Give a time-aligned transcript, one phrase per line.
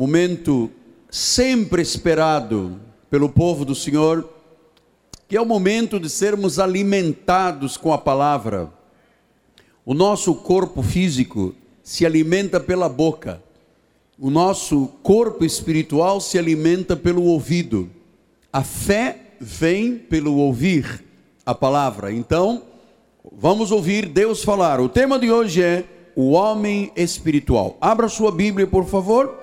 [0.00, 0.70] momento
[1.10, 4.26] sempre esperado pelo povo do Senhor,
[5.28, 8.72] que é o momento de sermos alimentados com a palavra.
[9.84, 13.42] O nosso corpo físico se alimenta pela boca,
[14.18, 17.90] o nosso corpo espiritual se alimenta pelo ouvido.
[18.50, 21.04] A fé vem pelo ouvir
[21.44, 22.10] a palavra.
[22.10, 22.62] Então,
[23.30, 24.80] vamos ouvir Deus falar.
[24.80, 25.84] O tema de hoje é
[26.16, 27.76] o homem espiritual.
[27.82, 29.39] Abra sua Bíblia, por favor.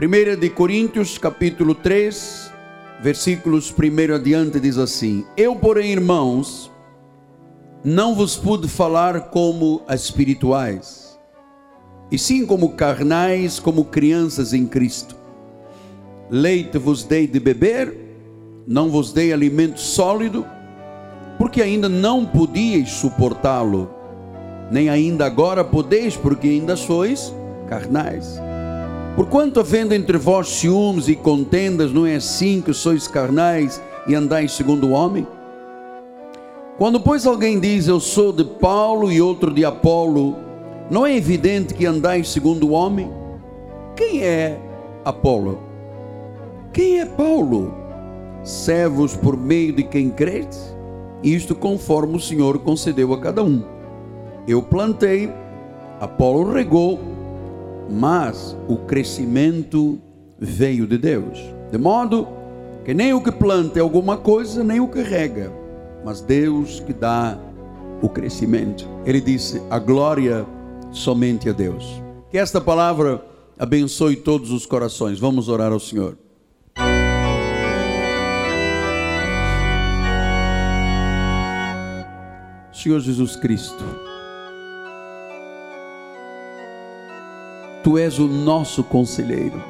[0.00, 2.52] 1 de Coríntios, capítulo 3,
[3.00, 6.70] versículos 1 adiante diz assim: Eu, porém, irmãos,
[7.82, 11.18] não vos pude falar como espirituais,
[12.12, 15.16] e sim como carnais, como crianças em Cristo.
[16.30, 17.92] Leite vos dei de beber,
[18.68, 20.46] não vos dei alimento sólido,
[21.38, 23.90] porque ainda não podíeis suportá-lo,
[24.70, 27.34] nem ainda agora podeis, porque ainda sois
[27.68, 28.40] carnais.
[29.18, 34.52] Porquanto havendo entre vós ciúmes e contendas, não é assim que sois carnais e andais
[34.52, 35.26] segundo o homem?
[36.78, 40.36] Quando, pois, alguém diz eu sou de Paulo e outro de Apolo,
[40.88, 43.10] não é evidente que andais segundo o homem?
[43.96, 44.56] Quem é
[45.04, 45.64] Apolo?
[46.72, 47.74] Quem é Paulo?
[48.44, 50.76] Servos por meio de quem credes?
[51.24, 53.64] Isto conforme o Senhor concedeu a cada um.
[54.46, 55.28] Eu plantei,
[55.98, 57.17] Apolo regou,
[57.88, 59.98] mas o crescimento
[60.38, 61.38] veio de Deus.
[61.70, 62.28] De modo
[62.84, 65.52] que nem o que planta é alguma coisa, nem o que rega,
[66.04, 67.38] mas Deus que dá
[68.00, 68.88] o crescimento.
[69.04, 70.46] Ele disse: a glória
[70.90, 72.02] somente a Deus.
[72.30, 73.22] Que esta palavra
[73.58, 75.18] abençoe todos os corações.
[75.18, 76.16] Vamos orar ao Senhor.
[82.72, 83.84] Senhor Jesus Cristo,
[87.82, 89.62] Tu és o nosso conselheiro.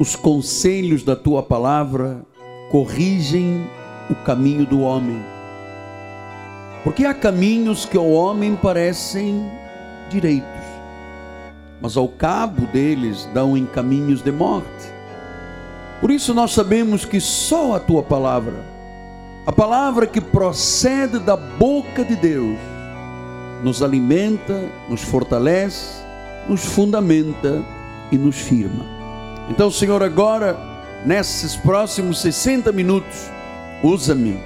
[0.00, 2.22] Os conselhos da tua palavra
[2.68, 3.64] corrigem
[4.10, 5.22] o caminho do homem.
[6.82, 9.48] Porque há caminhos que ao homem parecem
[10.08, 10.48] direitos,
[11.80, 14.66] mas ao cabo deles dão em caminhos de morte.
[16.00, 18.64] Por isso nós sabemos que só a tua palavra,
[19.46, 22.58] a palavra que procede da boca de Deus,
[23.62, 25.99] nos alimenta, nos fortalece
[26.48, 27.62] nos fundamenta
[28.10, 28.84] e nos firma.
[29.48, 30.58] Então, Senhor, agora,
[31.04, 33.30] nesses próximos 60 minutos,
[33.82, 34.38] usa-me,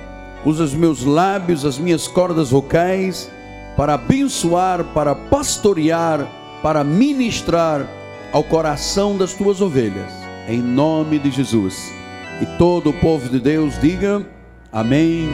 [0.45, 3.31] usa os meus lábios, as minhas cordas vocais,
[3.77, 6.27] para abençoar, para pastorear,
[6.63, 7.87] para ministrar
[8.33, 10.11] ao coração das tuas ovelhas,
[10.49, 11.93] em nome de Jesus.
[12.41, 14.25] E todo o povo de Deus diga:
[14.73, 15.29] Amém,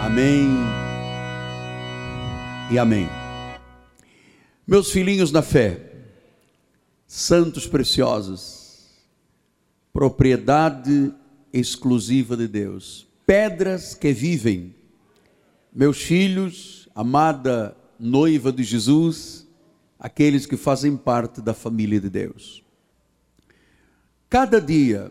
[0.00, 0.48] Amém
[2.70, 3.19] e Amém.
[4.70, 5.82] Meus filhinhos na fé,
[7.04, 9.02] santos preciosos,
[9.92, 11.12] propriedade
[11.52, 14.72] exclusiva de Deus, pedras que vivem,
[15.72, 19.44] meus filhos, amada noiva de Jesus,
[19.98, 22.62] aqueles que fazem parte da família de Deus.
[24.28, 25.10] Cada dia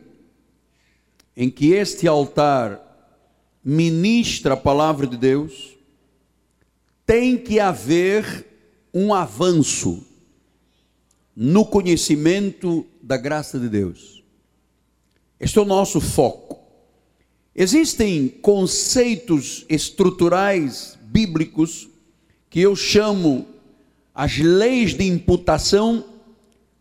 [1.35, 2.81] em que este altar
[3.61, 5.77] ministra a palavra de Deus,
[7.05, 8.48] tem que haver
[8.93, 10.03] um avanço
[11.35, 14.23] no conhecimento da graça de Deus.
[15.39, 16.59] Este é o nosso foco.
[17.55, 21.87] Existem conceitos estruturais bíblicos
[22.49, 23.45] que eu chamo
[24.13, 26.03] as leis de imputação,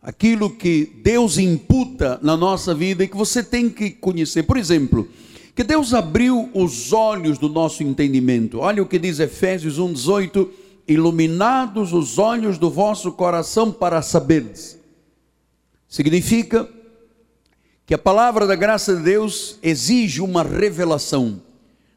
[0.02, 4.42] aquilo que Deus imputa na nossa vida e que você tem que conhecer.
[4.42, 5.08] Por exemplo,
[5.54, 8.58] que Deus abriu os olhos do nosso entendimento.
[8.58, 10.48] Olha o que diz Efésios 1:18
[10.88, 14.78] iluminados os olhos do vosso coração para saberdes.
[15.86, 16.66] Significa
[17.84, 21.42] que a palavra da graça de Deus exige uma revelação.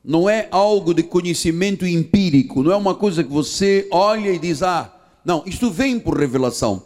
[0.04, 4.62] Não é algo de conhecimento empírico, não é uma coisa que você olha e diz:
[4.62, 6.84] "Ah, não, isto vem por revelação".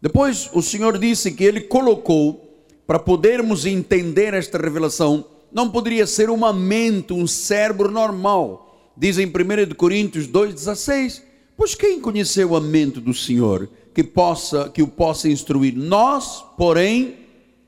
[0.00, 6.30] Depois o Senhor disse que ele colocou para podermos entender esta revelação, não poderia ser
[6.30, 8.92] uma mente, um cérebro normal.
[8.96, 11.29] Diz em 1 Coríntios 2,16
[11.60, 15.76] Pois quem conheceu a mente do Senhor que possa que o possa instruir?
[15.76, 17.16] Nós, porém,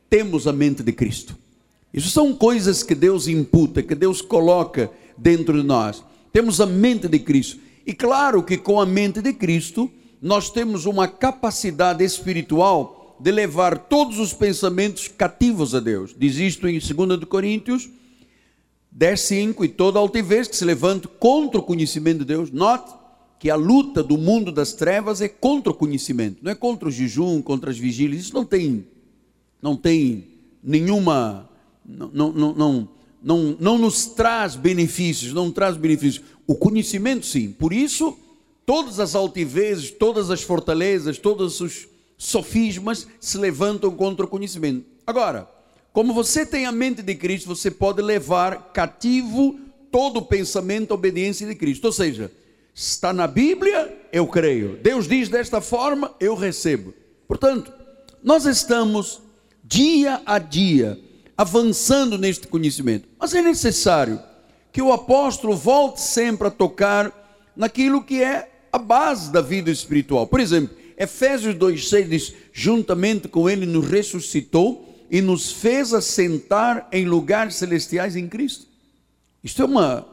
[0.09, 1.37] temos a mente de Cristo.
[1.93, 6.03] Isso são coisas que Deus imputa, que Deus coloca dentro de nós.
[6.33, 7.61] Temos a mente de Cristo.
[7.85, 9.91] E claro que com a mente de Cristo,
[10.23, 16.15] nós temos uma capacidade espiritual de levar todos os pensamentos cativos a Deus.
[16.17, 17.91] Diz isto em 2 Coríntios
[18.91, 23.02] 10, 5, e toda altivez que se levanta contra o conhecimento de Deus, note
[23.43, 26.93] que a luta do mundo das trevas é contra o conhecimento, não é contra o
[26.93, 28.87] jejum, contra as vigílias, isso não tem,
[29.61, 30.29] não tem
[30.63, 31.51] nenhuma,
[31.85, 32.89] não, não, não,
[33.21, 36.25] não, não nos traz benefícios, não traz benefícios.
[36.47, 38.17] O conhecimento sim, por isso
[38.65, 44.87] todas as altivezes, todas as fortalezas, todos os sofismas se levantam contra o conhecimento.
[45.05, 45.51] Agora,
[45.93, 49.59] como você tem a mente de Cristo, você pode levar cativo
[49.91, 52.31] todo o pensamento à obediência de Cristo, ou seja,
[52.75, 54.79] Está na Bíblia, eu creio.
[54.83, 56.95] Deus diz desta forma, eu recebo.
[57.29, 57.73] Portanto,
[58.23, 59.21] nós estamos
[59.63, 60.99] dia a dia
[61.37, 63.09] avançando neste conhecimento.
[63.19, 64.21] Mas é necessário
[64.73, 70.27] que o apóstolo volte sempre a tocar naquilo que é a base da vida espiritual.
[70.27, 77.05] Por exemplo, Efésios 2,6 diz: juntamente com ele nos ressuscitou e nos fez assentar em
[77.05, 78.67] lugares celestiais em Cristo.
[79.45, 80.07] Isto é uma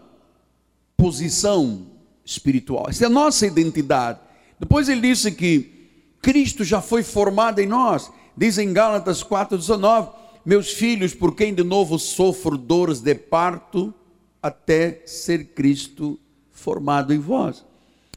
[0.97, 1.85] posição
[2.29, 2.85] espiritual.
[2.89, 4.19] Essa é a nossa identidade.
[4.59, 5.89] Depois ele disse que
[6.21, 8.11] Cristo já foi formado em nós.
[8.37, 10.11] Diz em Gálatas 4,19:
[10.45, 13.93] Meus filhos, por quem de novo sofro dores de parto,
[14.41, 16.19] até ser Cristo
[16.51, 17.65] formado em vós.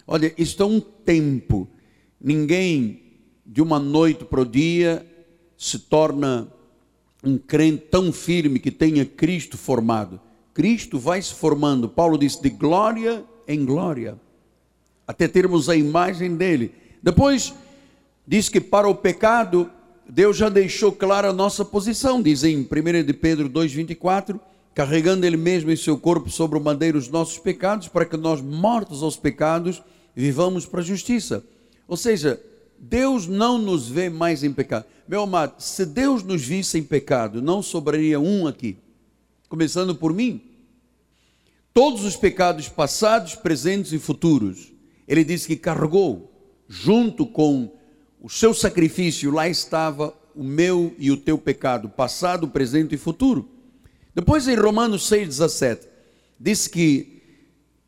[0.07, 1.69] Olha, isto é um tempo.
[2.21, 3.01] Ninguém
[3.47, 5.07] de uma noite para o dia
[5.57, 6.53] se torna
[7.25, 10.21] um crente tão firme que tenha Cristo formado.
[10.53, 11.89] Cristo vai se formando.
[11.89, 14.19] Paulo disse: de glória em glória,
[15.07, 16.73] até termos a imagem dele.
[17.03, 17.55] Depois,
[18.27, 19.71] diz que para o pecado,
[20.09, 24.39] Deus já deixou clara a nossa posição, diz em 1 de Pedro 2,24,
[24.75, 28.41] carregando ele mesmo em seu corpo sobre o madeiro os nossos pecados, para que nós,
[28.41, 29.83] mortos aos pecados,
[30.15, 31.45] vivamos para a justiça.
[31.89, 32.41] Ou seja,
[32.79, 34.87] Deus não nos vê mais em pecado.
[35.07, 38.77] Meu amado, se Deus nos visse em pecado, não sobraria um aqui,
[39.49, 40.52] começando por mim
[41.75, 44.73] todos os pecados passados, presentes e futuros.
[45.07, 46.33] Ele disse que carregou,
[46.69, 47.73] junto com
[48.21, 53.49] o seu sacrifício, lá estava o meu e o teu pecado, passado, presente e futuro.
[54.15, 55.81] Depois, em Romanos 6,17,
[56.39, 57.23] diz que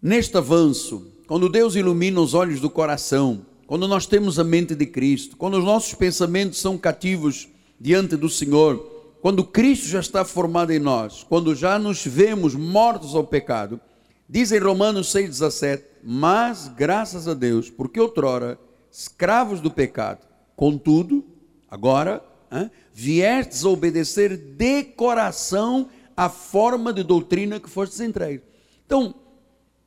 [0.01, 4.87] neste avanço, quando Deus ilumina os olhos do coração, quando nós temos a mente de
[4.87, 7.49] Cristo, quando os nossos pensamentos são cativos
[7.81, 8.94] diante do Senhor,
[9.25, 13.81] quando Cristo já está formado em nós, quando já nos vemos mortos ao pecado,
[14.29, 18.59] diz em Romanos 6,17: Mas graças a Deus, porque outrora,
[18.93, 21.25] escravos do pecado, contudo,
[21.71, 22.23] agora,
[22.53, 28.43] hein, viestes a obedecer de coração a forma de doutrina que fostes entregue.
[28.85, 29.15] Então,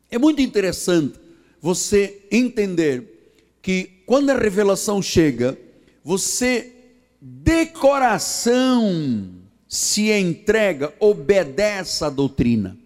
[0.10, 1.20] é muito interessante
[1.62, 5.56] você entender que quando a revelação chega,
[6.04, 6.77] você
[7.22, 9.30] de coração
[9.68, 12.78] se entrega, obedece à doutrina.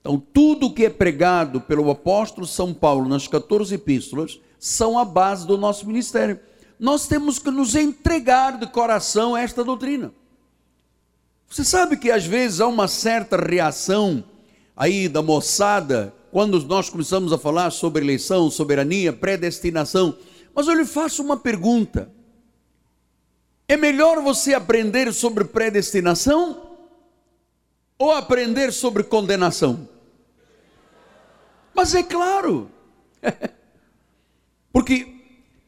[0.00, 5.46] Então, tudo que é pregado pelo apóstolo São Paulo nas 14 epístolas são a base
[5.46, 6.38] do nosso ministério.
[6.78, 10.12] Nós temos que nos entregar de coração a esta doutrina.
[11.48, 14.24] Você sabe que às vezes há uma certa reação
[14.76, 20.16] aí da moçada quando nós começamos a falar sobre eleição, soberania, predestinação.
[20.54, 22.10] Mas eu lhe faço uma pergunta:
[23.68, 26.78] é melhor você aprender sobre predestinação
[27.98, 29.88] ou aprender sobre condenação?
[31.74, 32.70] Mas é claro,
[34.72, 35.14] porque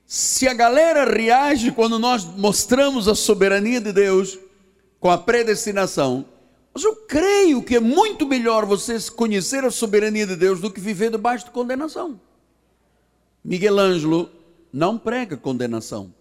[0.07, 4.39] se a galera reage quando nós mostramos a soberania de Deus
[4.99, 6.25] com a predestinação,
[6.73, 10.81] mas eu creio que é muito melhor você conhecer a soberania de Deus do que
[10.81, 12.21] viver debaixo de condenação.
[13.45, 14.31] Miguel Ângelo
[14.73, 16.15] não prega condenação.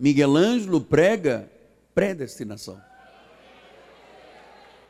[0.00, 1.50] Miguel Ângelo prega
[1.94, 2.80] predestinação.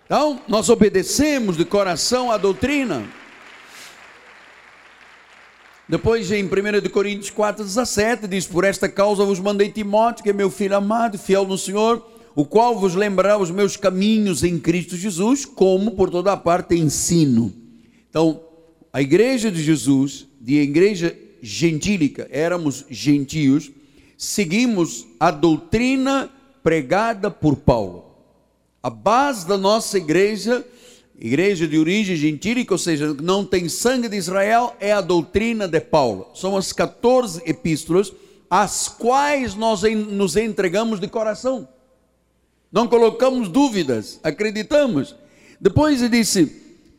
[0.07, 3.05] Então, nós obedecemos de coração a doutrina.
[5.89, 10.33] Depois, em 1 Coríntios 4, 17, diz: Por esta causa vos mandei Timóteo, que é
[10.33, 14.97] meu filho amado, fiel no Senhor, o qual vos lembrará os meus caminhos em Cristo
[14.97, 17.53] Jesus, como por toda a parte ensino.
[18.09, 18.41] Então,
[18.93, 23.73] a igreja de Jesus, de igreja gentílica, éramos gentios,
[24.21, 26.31] seguimos a doutrina
[26.63, 28.05] pregada por Paulo.
[28.83, 30.63] A base da nossa igreja,
[31.19, 35.81] igreja de origem gentílica, ou seja, não tem sangue de Israel, é a doutrina de
[35.81, 36.29] Paulo.
[36.35, 38.13] São as 14 epístolas,
[38.51, 41.67] as quais nós nos entregamos de coração.
[42.71, 45.17] Não colocamos dúvidas, acreditamos.
[45.59, 46.45] Depois ele disse,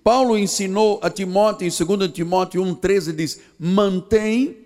[0.03, 4.57] Paulo ensinou a Timóteo, em 2 Timóteo 1,13, diz: mantém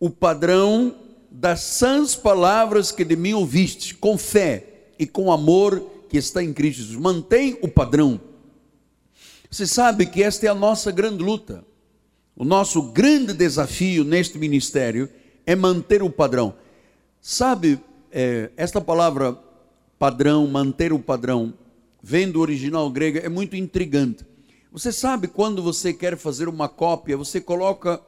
[0.00, 0.94] o padrão
[1.40, 5.80] das sãs palavras que de mim ouvistes, com fé e com amor
[6.10, 7.00] que está em Cristo Jesus.
[7.00, 8.20] Mantém o padrão.
[9.50, 11.64] Você sabe que esta é a nossa grande luta.
[12.36, 15.08] o nosso grande desafio neste ministério
[15.46, 16.54] é manter o padrão.
[17.22, 17.80] Sabe,
[18.12, 19.38] é, esta palavra
[19.98, 21.54] padrão, manter o padrão,
[22.02, 24.26] vem do original grego, é muito intrigante.
[24.70, 28.00] Você sabe quando você quer fazer uma cópia, você coloca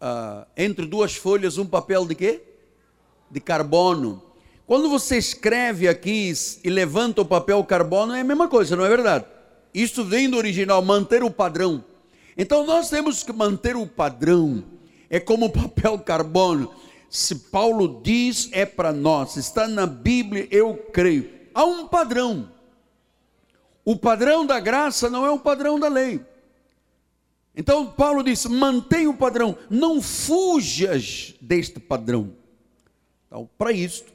[0.00, 2.42] ah, entre duas folhas um papel de quê?
[3.30, 4.22] De carbono.
[4.66, 6.32] Quando você escreve aqui
[6.64, 9.24] e levanta o papel carbono, é a mesma coisa, não é verdade?
[9.72, 11.84] Isso vem do original, manter o padrão.
[12.36, 14.64] Então nós temos que manter o padrão.
[15.08, 16.72] É como o papel carbono.
[17.08, 19.36] Se Paulo diz, é para nós.
[19.36, 21.30] Está na Bíblia, eu creio.
[21.54, 22.50] Há um padrão.
[23.84, 26.20] O padrão da graça não é o padrão da lei.
[27.56, 32.32] Então Paulo diz: mantenha o padrão, não fujas deste padrão.
[33.26, 34.12] Então, para isto,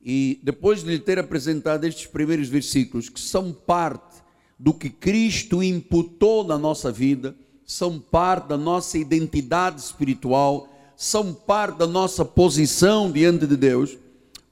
[0.00, 4.22] e depois de lhe ter apresentado estes primeiros versículos, que são parte
[4.58, 7.34] do que Cristo imputou na nossa vida,
[7.66, 13.98] são parte da nossa identidade espiritual, são parte da nossa posição diante de Deus.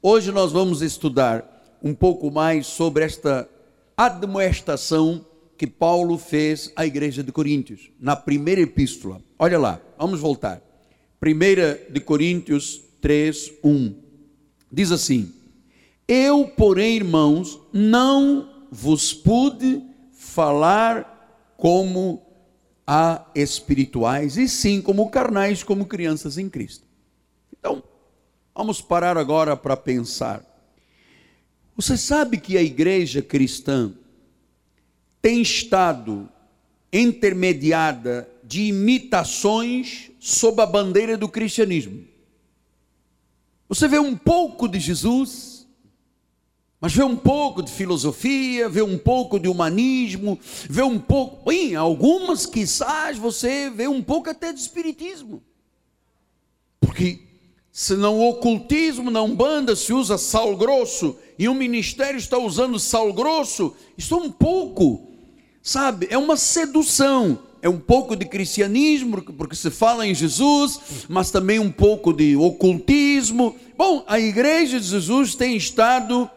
[0.02, 3.49] Hoje nós vamos estudar um pouco mais sobre esta
[3.97, 5.25] admoestação
[5.57, 9.21] que Paulo fez à igreja de Coríntios, na primeira epístola.
[9.39, 10.63] Olha lá, vamos voltar.
[11.19, 13.95] Primeira de Coríntios 3, 1.
[14.71, 15.33] Diz assim:
[16.07, 19.83] Eu, porém, irmãos, não vos pude
[20.13, 22.23] falar como
[22.87, 26.87] a espirituais, e sim como carnais, como crianças em Cristo.
[27.59, 27.83] Então,
[28.55, 30.45] vamos parar agora para pensar.
[31.75, 33.93] Você sabe que a igreja cristã
[35.26, 36.28] tem estado
[36.92, 42.04] intermediada de imitações sob a bandeira do cristianismo.
[43.68, 45.66] Você vê um pouco de Jesus,
[46.80, 50.38] mas vê um pouco de filosofia, vê um pouco de humanismo,
[50.71, 55.42] vê um pouco, em algumas quizás você vê um pouco até de espiritismo.
[56.78, 57.18] Porque
[57.73, 62.78] se não o ocultismo na Umbanda se usa sal grosso e um ministério está usando
[62.78, 65.06] sal grosso, isso é um pouco
[65.67, 67.41] sabe, é uma sedução.
[67.61, 72.37] É um pouco de cristianismo, porque se fala em Jesus, mas também um pouco de
[72.37, 73.57] ocultismo.
[73.77, 76.31] Bom, a igreja de Jesus tem estado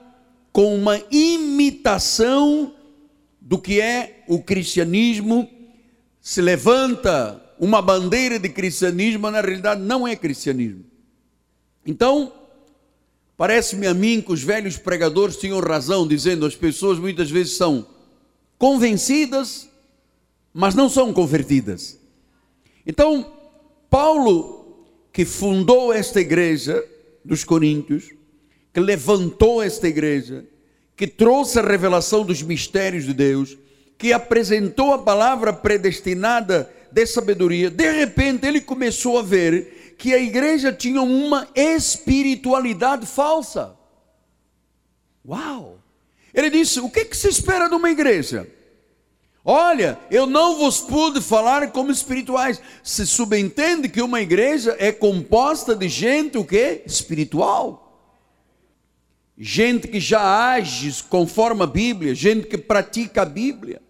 [0.51, 2.73] com uma imitação
[3.39, 5.47] do que é o cristianismo.
[6.19, 10.83] Se levanta uma bandeira de cristianismo, mas na realidade não é cristianismo.
[11.85, 12.33] Então,
[13.37, 17.98] parece-me a mim que os velhos pregadores tinham razão, dizendo as pessoas muitas vezes são
[18.59, 19.69] convencidas,
[20.53, 21.97] mas não são convertidas.
[22.85, 23.33] Então,
[23.89, 26.83] Paulo, que fundou esta igreja
[27.23, 28.11] dos Coríntios,
[28.73, 30.45] que levantou esta igreja,
[30.95, 33.57] que trouxe a revelação dos mistérios de Deus,
[33.97, 40.19] que apresentou a palavra predestinada de sabedoria, de repente ele começou a ver que a
[40.19, 43.75] igreja tinha uma espiritualidade falsa.
[45.25, 45.78] Uau!
[46.33, 48.47] Ele disse: O que, que se espera de uma igreja?
[49.43, 52.61] Olha, eu não vos pude falar como espirituais.
[52.83, 56.83] Se subentende que uma igreja é composta de gente o que?
[56.85, 57.85] Espiritual.
[59.37, 63.81] Gente que já age conforme a Bíblia, gente que pratica a Bíblia,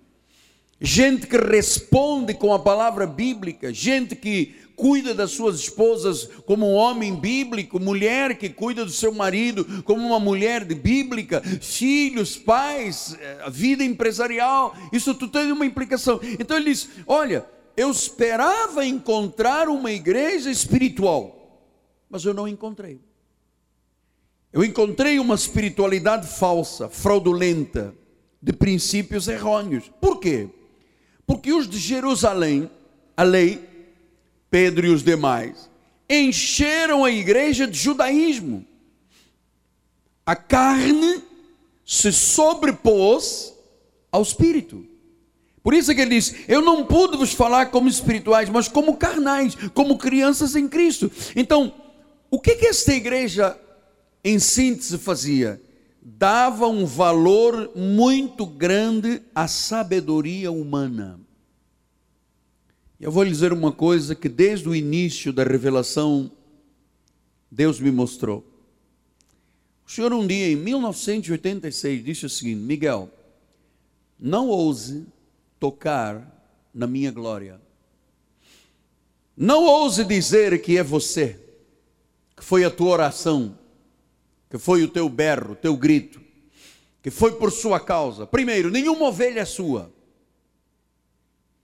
[0.80, 6.74] gente que responde com a palavra bíblica, gente que cuida das suas esposas como um
[6.74, 13.42] homem bíblico, mulher que cuida do seu marido como uma mulher bíblica, filhos, pais, eh,
[13.44, 16.22] a vida empresarial, isso tudo tem uma implicação.
[16.40, 17.46] Então ele diz: Olha,
[17.76, 21.62] eu esperava encontrar uma igreja espiritual,
[22.10, 23.02] mas eu não encontrei.
[24.52, 27.94] Eu encontrei uma espiritualidade falsa, fraudulenta,
[28.42, 29.92] de princípios errôneos.
[30.00, 30.48] Por quê?
[31.28, 32.72] Porque os de Jerusalém,
[33.16, 33.69] a lei,
[34.50, 35.70] Pedro e os demais,
[36.10, 38.66] encheram a igreja de judaísmo.
[40.26, 41.24] A carne
[41.86, 43.54] se sobrepôs
[44.12, 44.86] ao espírito.
[45.64, 48.98] Por isso é que ele diz: Eu não pude vos falar como espirituais, mas como
[48.98, 51.12] carnais, como crianças em Cristo.
[51.36, 51.74] Então,
[52.32, 53.58] o que, que esta igreja,
[54.24, 55.62] em síntese, fazia?
[56.02, 61.20] Dava um valor muito grande à sabedoria humana.
[63.00, 66.30] Eu vou lhe dizer uma coisa que desde o início da revelação
[67.50, 68.46] Deus me mostrou.
[69.88, 73.10] O senhor um dia em 1986 disse o seguinte: Miguel,
[74.20, 75.08] não ouse
[75.58, 77.60] tocar na minha glória.
[79.36, 81.40] Não ouse dizer que é você,
[82.36, 83.58] que foi a tua oração,
[84.50, 86.20] que foi o teu berro, o teu grito,
[87.02, 88.28] que foi por sua causa.
[88.28, 89.90] Primeiro, nenhuma ovelha é sua.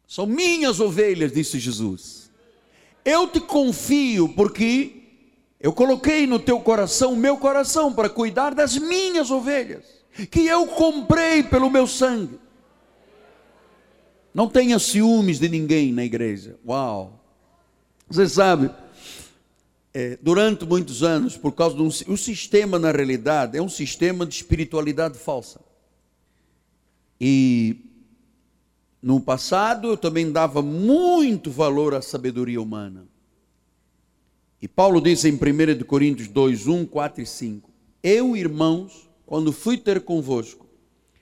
[0.08, 2.32] São minhas ovelhas, disse Jesus.
[3.04, 5.04] eu te confio porque
[5.60, 9.86] eu coloquei no teu coração o meu coração para cuidar das minhas ovelhas,
[10.30, 12.40] que eu comprei pelo meu sangue.
[14.34, 16.60] Não tenha ciúmes de ninguém na igreja.
[16.68, 17.24] Uau!
[18.08, 18.70] Você sabe,
[19.94, 24.26] é, durante muitos anos, por causa do um, o sistema, na realidade, é um sistema
[24.26, 25.62] de espiritualidade falsa.
[27.20, 27.78] E
[29.06, 33.08] no passado eu também dava muito valor à sabedoria humana.
[34.60, 37.70] E Paulo diz em 1 Coríntios 2, 1, 4 e 5:
[38.02, 40.66] Eu, irmãos, quando fui ter convosco,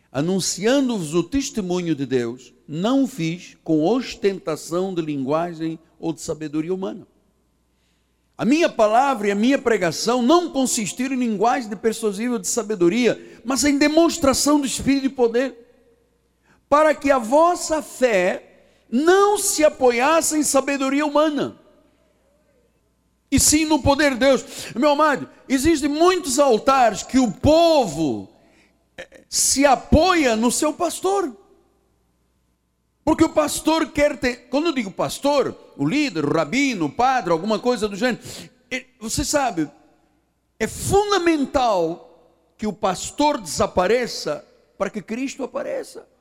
[0.10, 6.74] anunciando-vos o testemunho de Deus, não o fiz com ostentação de linguagem ou de sabedoria
[6.74, 7.06] humana
[8.36, 13.40] a minha palavra e a minha pregação não consistiram em linguagem de persuasível de sabedoria,
[13.46, 15.73] mas em demonstração do Espírito e poder,
[16.74, 21.56] para que a vossa fé não se apoiasse em sabedoria humana,
[23.30, 24.74] e sim no poder de Deus.
[24.74, 28.28] Meu amado, existem muitos altares que o povo
[28.98, 31.32] eh, se apoia no seu pastor.
[33.06, 37.32] Porque o pastor quer ter, quando eu digo pastor, o líder, o rabino, o padre,
[37.32, 38.18] alguma coisa do gênero,
[39.00, 39.70] você sabe,
[40.60, 44.44] é fundamental que o pastor desapareça
[44.76, 46.12] para que Cristo apareça.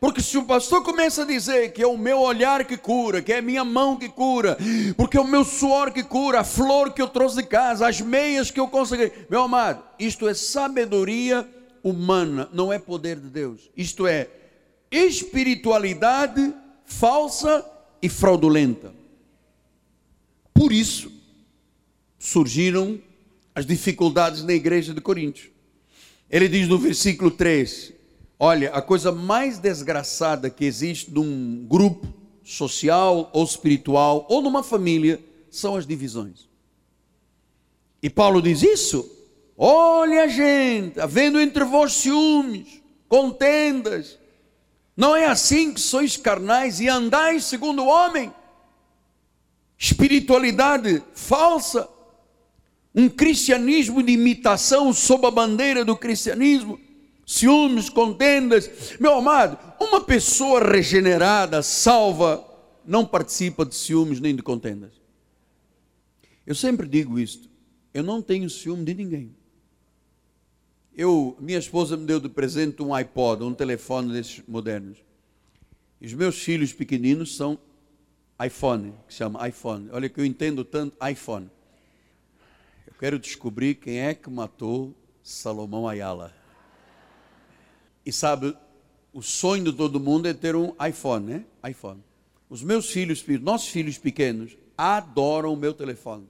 [0.00, 3.32] Porque se o pastor começa a dizer que é o meu olhar que cura, que
[3.32, 4.56] é a minha mão que cura,
[4.96, 8.00] porque é o meu suor que cura, a flor que eu trouxe de casa, as
[8.00, 11.48] meias que eu consegui, meu amado, isto é sabedoria
[11.82, 13.68] humana, não é poder de Deus.
[13.76, 14.28] Isto é
[14.90, 17.64] espiritualidade falsa
[18.00, 18.94] e fraudulenta.
[20.54, 21.12] Por isso
[22.18, 23.00] surgiram
[23.54, 25.50] as dificuldades na igreja de Coríntios.
[26.30, 27.92] Ele diz no versículo 3:
[28.38, 32.06] Olha, a coisa mais desgraçada que existe num grupo
[32.44, 36.48] social ou espiritual ou numa família são as divisões.
[38.02, 39.10] E Paulo diz isso.
[39.56, 44.16] Olha, gente, havendo entre vós ciúmes, contendas,
[44.96, 48.32] não é assim que sois carnais e andais segundo o homem?
[49.76, 51.88] Espiritualidade falsa,
[52.94, 56.80] um cristianismo de imitação sob a bandeira do cristianismo,
[57.28, 58.96] ciúmes, contendas.
[58.98, 62.42] Meu amado, uma pessoa regenerada, salva,
[62.86, 64.92] não participa de ciúmes nem de contendas.
[66.46, 67.50] Eu sempre digo isto,
[67.92, 69.36] eu não tenho ciúme de ninguém.
[70.96, 74.96] Eu, minha esposa me deu de presente um iPod, um telefone desses modernos.
[76.00, 77.58] E os meus filhos pequeninos são
[78.42, 79.90] iPhone, que se chama iPhone.
[79.92, 81.50] Olha que eu entendo tanto iPhone.
[82.86, 86.37] Eu quero descobrir quem é que matou Salomão Ayala.
[88.08, 88.56] E sabe,
[89.12, 91.44] o sonho de todo mundo é ter um iPhone, né?
[91.68, 92.02] iPhone.
[92.48, 96.26] Os meus filhos, nossos filhos pequenos, adoram o meu telefone.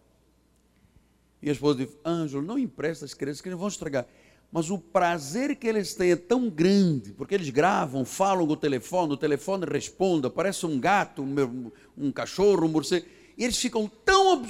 [1.40, 4.08] E a esposa diz: Ângelo, não empresta as crianças que eles vão estragar
[4.50, 9.12] mas o prazer que eles têm é tão grande, porque eles gravam, falam no telefone,
[9.12, 14.42] o telefone responde, parece um gato, um, um cachorro, um morcego, e eles ficam tão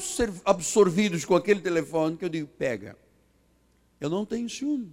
[0.45, 2.97] absorvidos com aquele telefone que eu digo: pega.
[4.01, 4.93] Eu não tenho ciúme,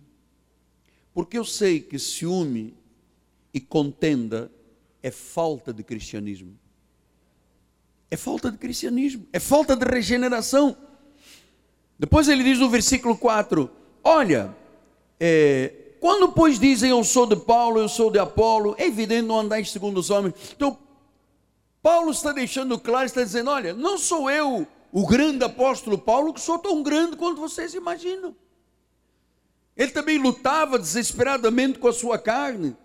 [1.16, 2.76] porque eu sei que ciúme
[3.54, 4.52] e contenda
[5.02, 6.60] é falta de cristianismo.
[8.12, 10.76] É falta de cristianismo, é falta de regeneração.
[11.98, 13.72] Depois ele diz no versículo 4:
[14.04, 14.54] Olha,
[15.18, 19.40] é, quando, pois, dizem eu sou de Paulo, eu sou de Apolo, é evidente não
[19.40, 20.36] andar segundo os homens.
[20.54, 20.78] Então,
[21.82, 26.42] Paulo está deixando claro, está dizendo: olha, não sou eu, o grande apóstolo Paulo, que
[26.42, 28.36] sou tão grande quanto vocês imaginam.
[29.76, 32.76] Ele também lutava desesperadamente com a sua carne.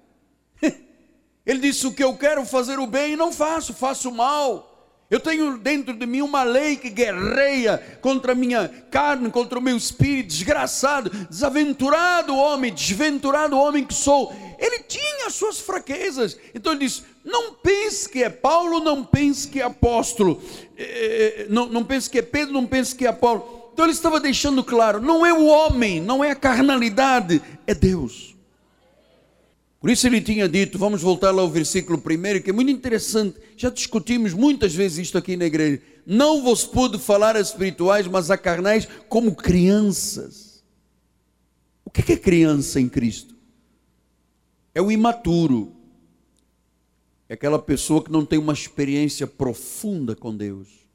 [1.46, 4.66] Ele disse: O que eu quero fazer o bem, não faço, faço mal.
[5.10, 9.62] Eu tenho dentro de mim uma lei que guerreia contra a minha carne, contra o
[9.62, 14.32] meu espírito, desgraçado, desaventurado homem, desventurado homem que sou.
[14.56, 16.38] Ele tinha as suas fraquezas.
[16.54, 20.40] Então ele diz: não pense que é Paulo, não pense que é apóstolo,
[20.76, 23.59] é, não, não pense que é Pedro, não pense que é Paulo.
[23.80, 28.36] Então ele estava deixando claro: não é o homem, não é a carnalidade, é Deus.
[29.80, 33.38] Por isso ele tinha dito, vamos voltar lá ao versículo primeiro, que é muito interessante,
[33.56, 35.80] já discutimos muitas vezes isto aqui na igreja.
[36.04, 40.62] Não vos pude falar a espirituais, mas a carnais como crianças.
[41.82, 43.34] O que é criança em Cristo?
[44.74, 45.74] É o imaturo,
[47.30, 50.89] é aquela pessoa que não tem uma experiência profunda com Deus, é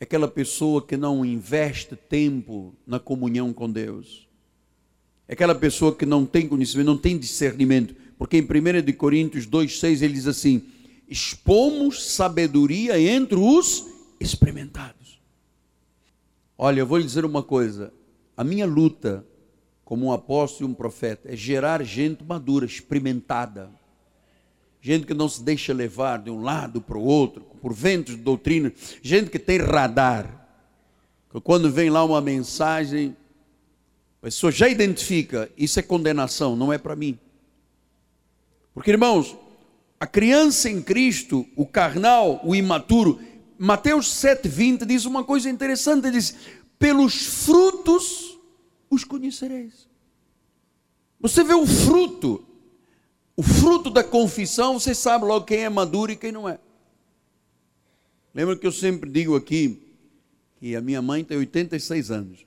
[0.00, 4.28] aquela pessoa que não investe tempo na comunhão com Deus
[5.28, 7.94] aquela pessoa que não tem conhecimento, não tem discernimento.
[8.16, 10.64] Porque em 1 Coríntios 2,6 ele diz assim:
[11.08, 13.86] expomos sabedoria entre os
[14.18, 15.20] experimentados.
[16.56, 17.92] Olha, eu vou lhe dizer uma coisa:
[18.36, 19.24] a minha luta
[19.84, 23.70] como um apóstolo e um profeta é gerar gente madura, experimentada.
[24.80, 28.22] Gente que não se deixa levar de um lado para o outro, por ventos de
[28.22, 30.48] doutrina, gente que tem radar.
[31.30, 33.16] Que quando vem lá uma mensagem,
[34.20, 37.18] a pessoa já identifica, isso é condenação, não é para mim.
[38.72, 39.36] Porque, irmãos,
[39.98, 43.20] a criança em Cristo, o carnal, o imaturo,
[43.58, 46.36] Mateus 7,20 diz uma coisa interessante: diz,
[46.78, 48.38] pelos frutos
[48.88, 49.88] os conhecereis.
[51.20, 52.46] Você vê o fruto,
[53.38, 56.58] o fruto da confissão, você sabe logo quem é maduro e quem não é.
[58.34, 59.80] Lembra que eu sempre digo aqui
[60.58, 62.44] que a minha mãe tem 86 anos.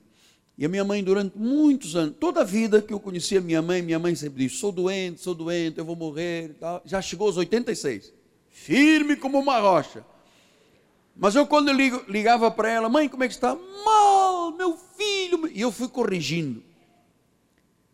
[0.58, 3.80] E a minha mãe, durante muitos anos, toda a vida que eu conhecia minha mãe,
[3.80, 6.54] minha mãe sempre disse: sou doente, sou doente, eu vou morrer.
[6.84, 8.12] Já chegou aos 86,
[8.50, 10.04] firme como uma rocha.
[11.16, 13.56] Mas eu, quando ligo, ligava para ela, mãe, como é que está?
[13.82, 15.50] Mal, meu filho.
[15.54, 16.62] E eu fui corrigindo.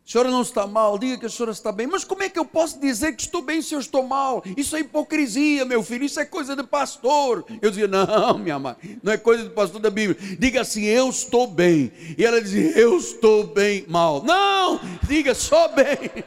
[0.08, 1.86] A senhora não está mal, diga que a senhora está bem.
[1.86, 4.42] Mas como é que eu posso dizer que estou bem se eu estou mal?
[4.56, 7.44] Isso é hipocrisia, meu filho, isso é coisa de pastor.
[7.60, 10.18] Eu dizia, não, minha mãe, não é coisa de pastor da Bíblia.
[10.38, 11.92] Diga assim, eu estou bem.
[12.16, 14.24] E ela dizia, eu estou bem mal.
[14.24, 16.24] Não, diga só bem.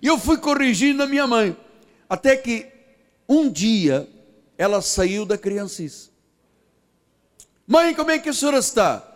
[0.00, 1.54] E eu fui corrigindo a minha mãe.
[2.08, 2.66] Até que
[3.28, 4.08] um dia
[4.56, 6.08] ela saiu da criancice.
[7.66, 9.15] Mãe, como é que a senhora está?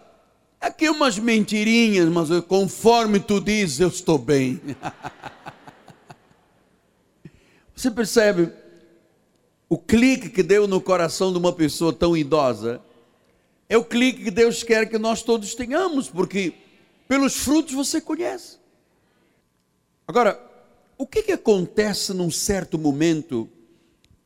[0.61, 4.61] Aqui umas mentirinhas, mas conforme tu dizes, eu estou bem.
[7.75, 8.53] Você percebe
[9.71, 12.83] o clique que deu no coração de uma pessoa tão idosa?
[13.71, 16.53] É o clique que Deus quer que nós todos tenhamos, porque
[17.09, 18.59] pelos frutos você conhece.
[20.07, 20.39] Agora,
[20.99, 23.49] o que, que acontece num certo momento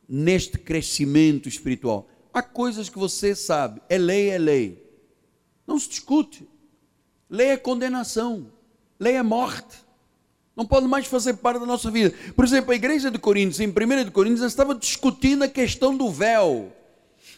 [0.09, 2.09] neste crescimento espiritual?
[2.33, 4.84] Há coisas que você sabe, é lei, é lei.
[5.65, 6.47] Não se discute.
[7.29, 8.47] Lei é condenação.
[8.99, 9.85] Lei é morte.
[10.55, 12.15] Não pode mais fazer parte da nossa vida.
[12.35, 16.09] Por exemplo, a igreja de Coríntios, em 1 de Coríntios, estava discutindo a questão do
[16.09, 16.71] véu.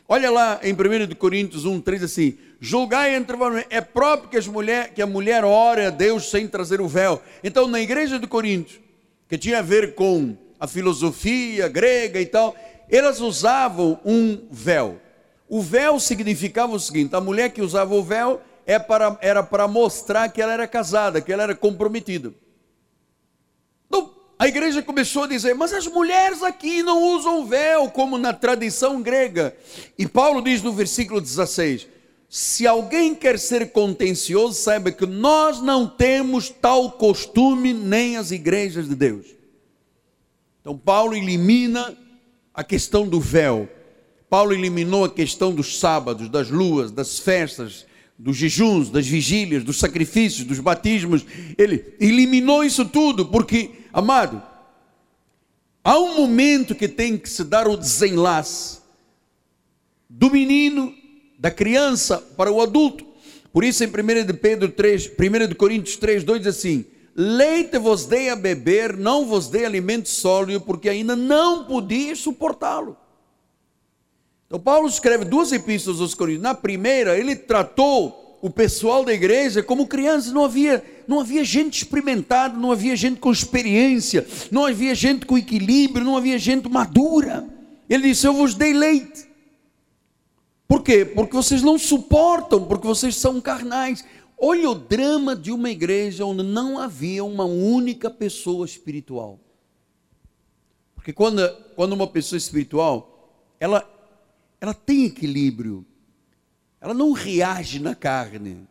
[0.08, 4.38] Olha lá em 1 de Coríntios 1, 3 assim: julgai entre vós, é próprio que,
[4.38, 7.22] as mulher, que a mulher ore a Deus sem trazer o véu.
[7.44, 8.80] Então, na igreja de Coríntios,
[9.28, 12.56] que tinha a ver com a filosofia grega e tal,
[12.90, 15.02] elas usavam um véu.
[15.50, 19.68] O véu significava o seguinte: a mulher que usava o véu é para, era para
[19.68, 22.34] mostrar que ela era casada, que ela era comprometida.
[23.88, 28.34] Então, a igreja começou a dizer, mas as mulheres aqui não usam véu, como na
[28.34, 29.56] tradição grega.
[29.98, 31.88] E Paulo diz no versículo 16:
[32.30, 38.90] se alguém quer ser contencioso, saiba que nós não temos tal costume nem as igrejas
[38.90, 39.28] de Deus.
[40.60, 41.98] Então, Paulo elimina
[42.54, 43.70] a questão do véu.
[44.30, 47.86] Paulo eliminou a questão dos sábados, das luas, das festas,
[48.18, 51.26] dos jejuns, das vigílias, dos sacrifícios, dos batismos.
[51.58, 54.42] Ele eliminou isso tudo, porque, amado,
[55.84, 58.80] há um momento que tem que se dar o desenlace
[60.10, 60.94] do menino,
[61.40, 63.06] da criança para o adulto.
[63.54, 66.86] Por isso, em 1 de Pedro 3, 1 de Coríntios 3, 2 diz assim:
[67.16, 72.98] Leite vos dei a beber, não vos dei alimento sólido, porque ainda não podia suportá-lo.
[74.48, 76.44] Então, Paulo escreve duas epístolas aos Coríntios.
[76.44, 81.84] Na primeira, ele tratou o pessoal da igreja como crianças, não havia, não havia gente
[81.84, 87.46] experimentada, não havia gente com experiência, não havia gente com equilíbrio, não havia gente madura.
[87.90, 89.28] Ele disse: Eu vos dei leite.
[90.66, 91.04] Por quê?
[91.04, 94.06] Porque vocês não suportam, porque vocês são carnais.
[94.38, 99.40] Olha o drama de uma igreja onde não havia uma única pessoa espiritual.
[100.94, 101.42] Porque quando,
[101.76, 103.97] quando uma pessoa espiritual, ela
[104.60, 105.86] ela tem equilíbrio,
[106.82, 108.68] ela não reage na carne,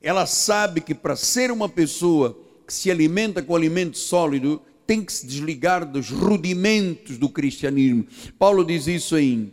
[0.00, 5.12] ela sabe que para ser uma pessoa que se alimenta com alimento sólido, tem que
[5.12, 8.06] se desligar dos rudimentos do cristianismo.
[8.38, 9.52] Paulo diz isso em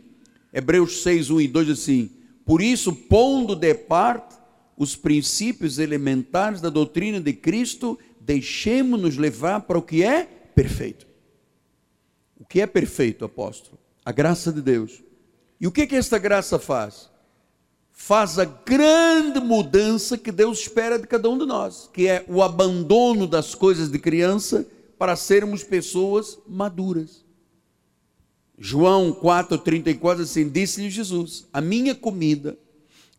[0.52, 2.10] Hebreus 6, 1 e 2 assim:
[2.44, 4.36] Por isso, pondo de parte
[4.76, 11.06] os princípios elementares da doutrina de Cristo, deixemos-nos levar para o que é perfeito.
[12.38, 13.78] O que é perfeito, apóstolo?
[14.04, 15.03] A graça de Deus
[15.64, 17.08] e o que que esta graça faz?
[17.90, 22.42] Faz a grande mudança que Deus espera de cada um de nós, que é o
[22.42, 24.66] abandono das coisas de criança
[24.98, 27.24] para sermos pessoas maduras.
[28.58, 32.58] João 4,34 assim, disse-lhe Jesus: A minha comida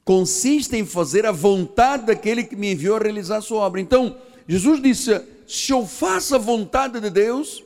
[0.03, 3.81] consiste em fazer a vontade daquele que me enviou a realizar a sua obra.
[3.81, 7.63] Então, Jesus disse: se eu faço a vontade de Deus,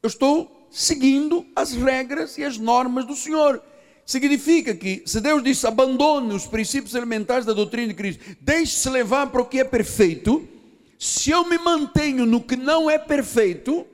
[0.00, 3.60] eu estou seguindo as regras e as normas do Senhor.
[4.06, 9.26] Significa que, se Deus diz abandone os princípios elementares da doutrina de Cristo, deixe-se levar
[9.32, 10.48] para o que é perfeito,
[10.96, 13.84] se eu me mantenho no que não é perfeito,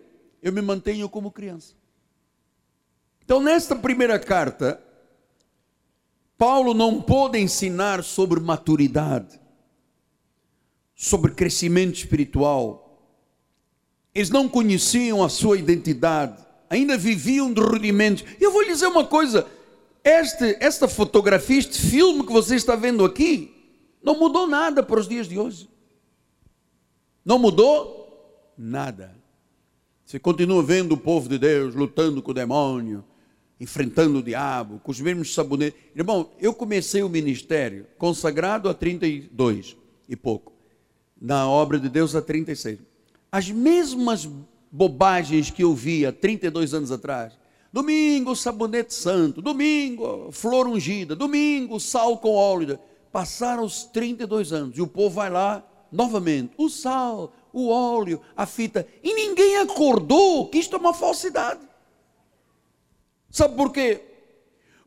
[0.42, 1.72] eu me mantenho como criança.
[3.24, 4.78] Então, nesta primeira carta,
[6.36, 9.40] Paulo não pôde ensinar sobre maturidade,
[10.94, 13.02] sobre crescimento espiritual.
[14.14, 18.26] Eles não conheciam a sua identidade, ainda viviam de rudimentos.
[18.38, 19.46] Eu vou lhe dizer uma coisa:
[20.04, 23.52] este, esta fotografia, este filme que você está vendo aqui,
[24.02, 25.68] não mudou nada para os dias de hoje.
[27.24, 29.16] Não mudou nada.
[30.04, 33.04] Você continua vendo o povo de Deus lutando com o demônio,
[33.60, 35.80] enfrentando o diabo, com os mesmos sabonetes.
[35.94, 39.76] Irmão, eu comecei o ministério consagrado a 32
[40.08, 40.52] e pouco,
[41.20, 42.80] na obra de Deus a 36.
[43.30, 44.28] As mesmas
[44.70, 47.34] bobagens que eu via 32 anos atrás,
[47.72, 49.40] Domingo, sabonete santo.
[49.40, 51.16] Domingo, flor ungida.
[51.16, 52.78] Domingo, sal com óleo.
[53.10, 56.52] Passaram os 32 anos e o povo vai lá novamente.
[56.58, 58.86] O sal, o óleo, a fita.
[59.02, 61.60] E ninguém acordou que isto é uma falsidade.
[63.30, 64.02] Sabe por quê?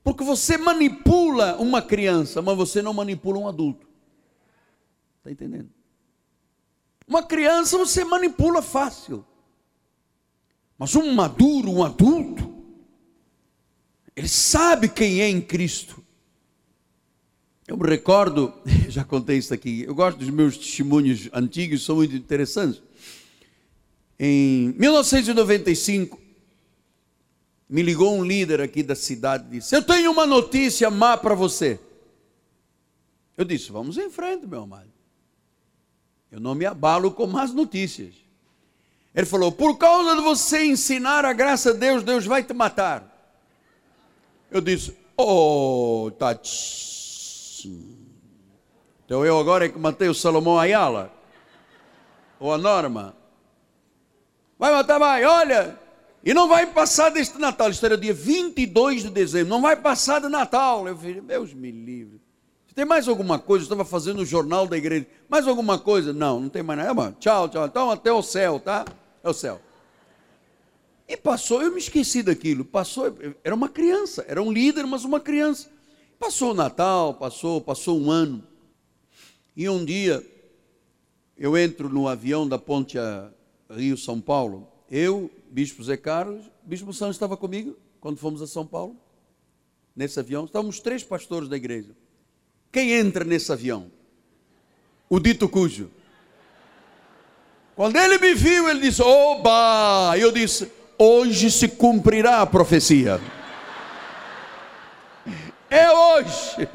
[0.03, 3.87] Porque você manipula uma criança, mas você não manipula um adulto.
[5.17, 5.71] Está entendendo?
[7.07, 9.25] Uma criança você manipula fácil.
[10.77, 12.44] Mas um maduro, um adulto,
[14.15, 16.03] ele sabe quem é em Cristo.
[17.67, 18.53] Eu me recordo,
[18.87, 22.81] já contei isso aqui, eu gosto dos meus testemunhos antigos, são muito interessantes.
[24.19, 26.19] Em 1995,
[27.67, 31.33] me ligou um líder aqui da cidade e disse: Eu tenho uma notícia má para
[31.33, 31.79] você.
[33.35, 34.93] Eu disse: Vamos em frente, meu amado.
[36.31, 38.13] Eu não me abalo com más notícias.
[39.13, 43.14] Ele falou: Por causa de você ensinar a graça de Deus, Deus vai te matar.
[44.55, 47.69] Eu disse, oh, Tati.
[49.03, 51.11] Então eu agora é que matei o Salomão Ayala.
[52.39, 53.13] Ou a Norma.
[54.57, 55.77] Vai matar, vai, olha.
[56.23, 57.69] E não vai passar deste Natal.
[57.69, 59.49] Isso era dia 22 de dezembro.
[59.49, 60.87] Não vai passar de Natal.
[60.87, 62.21] Eu falei, Deus me livre.
[62.73, 63.63] Tem mais alguma coisa?
[63.63, 65.05] Eu estava fazendo o jornal da igreja.
[65.27, 66.13] Mais alguma coisa?
[66.13, 67.13] Não, não tem mais nada.
[67.19, 67.65] Tchau, tchau.
[67.65, 68.85] Então até o céu, tá?
[69.21, 69.59] É o céu.
[71.07, 72.65] E passou, eu me esqueci daquilo.
[72.65, 75.69] Passou, era uma criança, era um líder, mas uma criança.
[76.17, 78.43] Passou o Natal, passou, passou um ano.
[79.55, 80.25] E um dia,
[81.37, 82.97] eu entro no avião da ponte
[83.69, 84.67] Rio-São Paulo.
[84.89, 88.95] Eu, Bispo Zé Carlos, Bispo Santos estava comigo quando fomos a São Paulo.
[89.95, 91.95] Nesse avião, estávamos três pastores da igreja.
[92.71, 93.91] Quem entra nesse avião?
[95.07, 95.89] O dito cujo.
[97.75, 100.17] Quando ele me viu, ele disse: Oba!
[100.17, 103.19] Eu disse: hoje se cumprirá a profecia.
[105.69, 106.69] É hoje.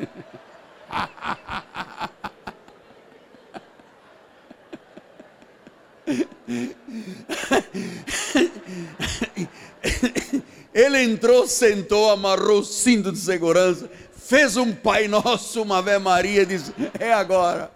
[10.73, 16.45] Ele entrou, sentou, amarrou o cinto de segurança, fez um Pai Nosso, uma Ave Maria,
[16.45, 17.71] disse: É agora.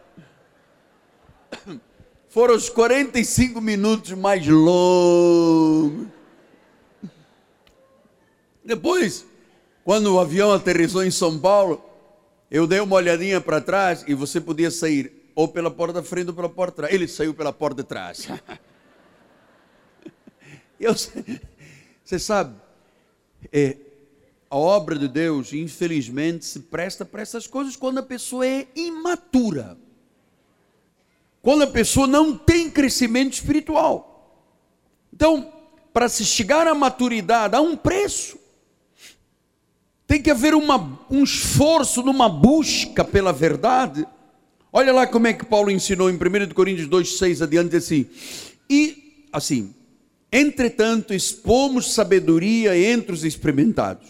[2.29, 6.14] Foram os 45 minutos mais longos
[8.65, 9.27] depois,
[9.85, 11.85] quando o avião aterrissou em São Paulo,
[12.51, 16.29] eu dei uma olhadinha para trás e você podia sair ou pela porta da frente
[16.29, 16.95] ou pela porta de trás.
[16.95, 18.29] Ele saiu pela porta de trás.
[20.79, 22.55] eu, você sabe,
[23.53, 23.77] é,
[24.49, 29.77] a obra de Deus, infelizmente, se presta para essas coisas quando a pessoa é imatura.
[31.43, 34.41] Quando a pessoa não tem crescimento espiritual.
[35.13, 35.53] Então,
[35.93, 38.39] para se chegar à maturidade, há um preço.
[40.15, 44.07] Tem que haver uma, um esforço numa busca pela verdade.
[44.73, 48.07] Olha lá como é que Paulo ensinou em 1 Coríntios 2, 6 adiante assim.
[48.71, 49.75] E assim,
[50.31, 54.07] entretanto, expomos sabedoria entre os experimentados.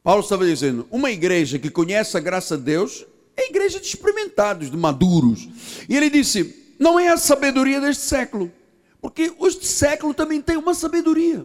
[0.00, 3.04] Paulo estava dizendo: uma igreja que conhece a graça de Deus
[3.36, 5.48] é igreja de experimentados, de maduros.
[5.88, 8.48] E ele disse: não é a sabedoria deste século,
[9.00, 11.44] porque os de século também têm uma sabedoria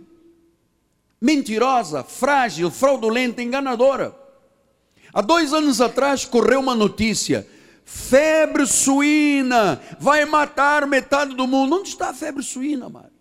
[1.24, 4.14] mentirosa, frágil, fraudulenta, enganadora.
[5.14, 7.48] Há dois anos atrás correu uma notícia:
[7.86, 11.78] febre suína vai matar metade do mundo.
[11.78, 13.14] Onde está a febre suína, Mário?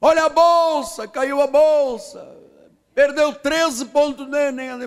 [0.00, 2.26] Olha a bolsa, caiu a bolsa,
[2.92, 4.26] perdeu 13 pontos,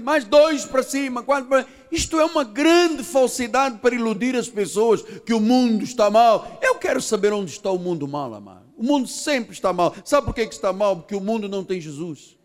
[0.03, 5.01] mais dois para cima, quatro para Isto é uma grande falsidade para iludir as pessoas
[5.01, 6.59] que o mundo está mal.
[6.61, 8.60] Eu quero saber onde está o mundo mal, amado.
[8.81, 9.93] O mundo sempre está mal.
[10.03, 10.95] Sabe por que está mal?
[10.95, 12.35] Porque o mundo não tem Jesus.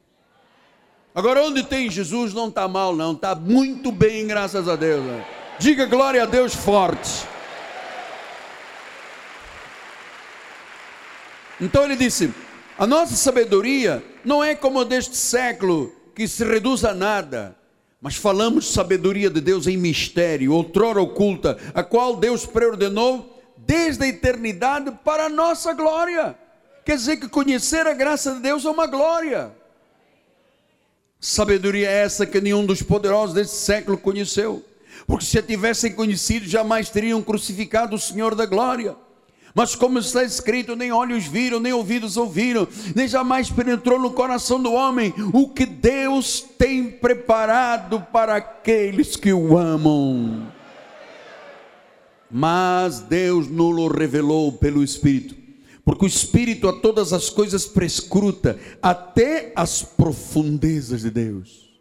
[1.15, 3.13] Agora, onde tem Jesus, não está mal, não.
[3.13, 5.03] Está muito bem, graças a Deus.
[5.03, 5.27] Né?
[5.59, 7.27] Diga glória a Deus forte.
[11.59, 12.31] Então ele disse:
[12.77, 17.57] a nossa sabedoria não é como a deste século, que se reduz a nada,
[17.99, 24.09] mas falamos sabedoria de Deus em mistério, outrora oculta, a qual Deus preordenou desde a
[24.09, 26.37] eternidade para a nossa glória.
[26.85, 29.53] Quer dizer que conhecer a graça de Deus é uma glória.
[31.21, 34.65] Sabedoria é essa que nenhum dos poderosos deste século conheceu,
[35.07, 38.95] porque se a tivessem conhecido, jamais teriam crucificado o Senhor da glória.
[39.57, 44.63] Mas como está escrito, nem olhos viram, nem ouvidos ouviram, nem jamais penetrou no coração
[44.63, 50.53] do homem o que Deus tem preparado para aqueles que o amam.
[52.31, 55.37] Mas Deus não revelou pelo Espírito,
[55.85, 61.81] porque o Espírito a todas as coisas prescruta, até as profundezas de Deus.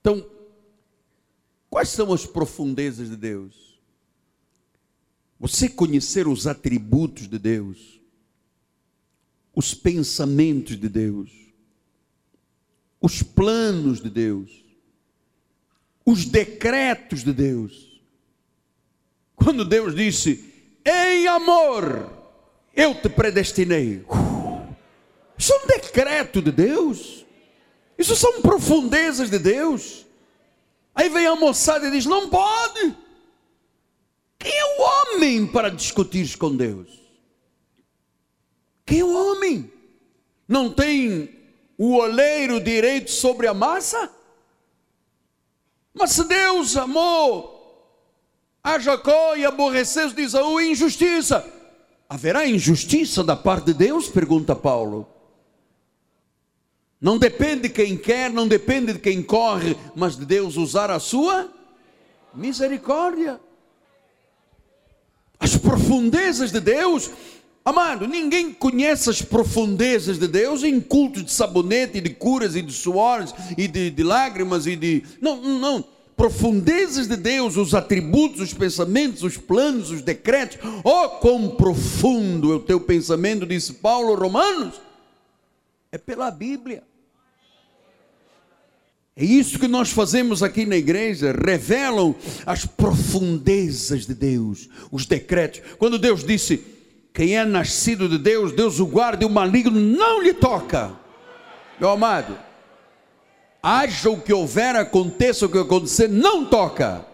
[0.00, 0.26] Então,
[1.68, 3.78] quais são as profundezas de Deus?
[5.38, 8.00] Você conhecer os atributos de Deus,
[9.54, 11.30] os pensamentos de Deus,
[13.00, 14.64] os planos de Deus,
[16.06, 17.93] os decretos de Deus.
[19.44, 20.42] Quando Deus disse:
[20.82, 22.10] Em amor,
[22.74, 24.02] eu te predestinei.
[25.36, 27.26] Isso é um decreto de Deus.
[27.98, 30.06] Isso são profundezas de Deus.
[30.94, 32.96] Aí vem a moçada e diz: Não pode.
[34.38, 36.88] Quem é o homem para discutir com Deus?
[38.86, 39.70] Quem é o homem?
[40.48, 41.30] Não tem
[41.76, 44.10] o oleiro direito sobre a massa?
[45.92, 47.53] Mas se Deus amou
[48.64, 51.46] a Jacó e aborreceu de Isaú injustiça,
[52.08, 54.08] haverá injustiça da parte de Deus?
[54.08, 55.06] Pergunta Paulo.
[56.98, 60.98] Não depende de quem quer, não depende de quem corre, mas de Deus usar a
[60.98, 61.52] sua
[62.32, 63.38] misericórdia
[65.44, 67.10] as profundezas de Deus.
[67.62, 72.72] Amado, ninguém conhece as profundezas de Deus em culto de sabonete, de curas e de
[72.72, 75.02] suores e de, de lágrimas e de.
[75.20, 75.84] Não, não.
[76.16, 80.58] Profundezas de Deus, os atributos, os pensamentos, os planos, os decretos.
[80.84, 84.80] Oh, quão profundo é o teu pensamento, disse Paulo, Romanos.
[85.90, 86.82] É pela Bíblia.
[89.16, 95.60] É isso que nós fazemos aqui na igreja, revelam as profundezas de Deus, os decretos.
[95.78, 96.60] Quando Deus disse:
[97.12, 100.92] Quem é nascido de Deus, Deus o guarda e o maligno não lhe toca.
[101.78, 102.36] Meu amado,
[103.64, 107.06] haja o que houver, aconteça o que acontecer, não toca.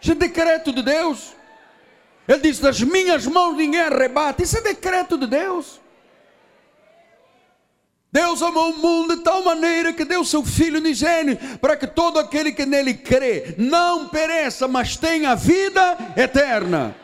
[0.00, 1.34] Isso é decreto de Deus.
[2.28, 4.44] Ele diz: Das minhas mãos ninguém arrebata.
[4.44, 5.80] Isso é decreto de Deus.
[8.10, 12.18] Deus amou o mundo de tal maneira que deu seu Filho unigênito, para que todo
[12.18, 16.96] aquele que nele crê não pereça, mas tenha vida eterna.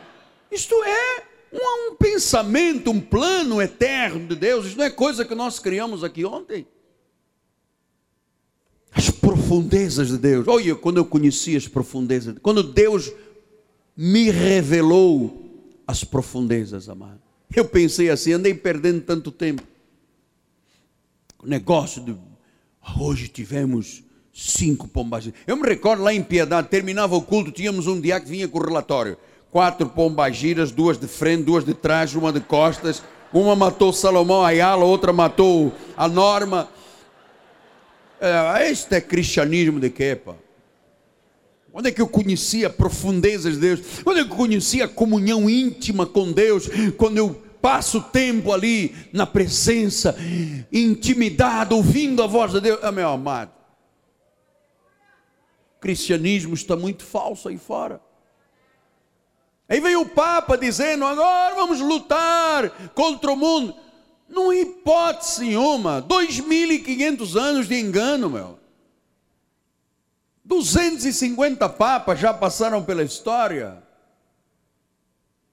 [0.49, 5.35] Isto é um, um pensamento, um plano eterno de Deus, isso não é coisa que
[5.35, 6.65] nós criamos aqui ontem.
[9.45, 13.11] As profundezas de Deus, olha, quando eu conheci as profundezas, quando Deus
[13.95, 15.45] me revelou
[15.85, 17.19] as profundezas, amado,
[17.55, 19.61] eu pensei assim, andei perdendo tanto tempo
[21.45, 22.15] negócio de
[22.99, 24.03] hoje tivemos
[24.33, 25.39] cinco pombagiras.
[25.45, 28.57] Eu me recordo lá em Piedade, terminava o culto, tínhamos um dia que vinha com
[28.57, 29.17] o relatório.
[29.51, 33.01] Quatro pombagiras, duas de frente, duas de trás, uma de costas.
[33.31, 36.67] Uma matou Salomão Ayala, outra matou a Norma.
[38.19, 40.35] É, este é cristianismo de quê, pá?
[41.73, 43.81] Onde é que eu conhecia profundezas de Deus?
[44.05, 46.69] Onde é que eu conhecia a comunhão íntima com Deus?
[46.97, 50.15] Quando eu passo tempo ali na presença,
[50.71, 52.79] intimidado, ouvindo a voz de Deus.
[52.83, 53.51] Ah, meu amado,
[55.75, 57.99] o cristianismo está muito falso aí fora.
[59.67, 63.75] Aí veio o Papa dizendo: agora vamos lutar contra o mundo.
[64.27, 68.59] Não hipótese nenhuma, 2.500 anos de engano, meu.
[70.43, 73.83] 250 papas já passaram pela história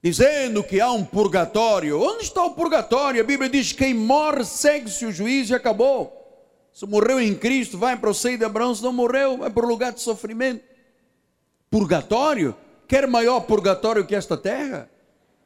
[0.02, 2.00] dizendo que há um purgatório.
[2.00, 3.20] Onde está o purgatório?
[3.20, 6.18] A Bíblia diz: quem morre segue-se o juízo e acabou.
[6.72, 8.74] Se morreu em Cristo, vai para o seio de Abraão.
[8.74, 10.64] Se não morreu, vai para o lugar de sofrimento.
[11.70, 12.56] Purgatório?
[12.88, 14.90] Quer maior purgatório que esta terra?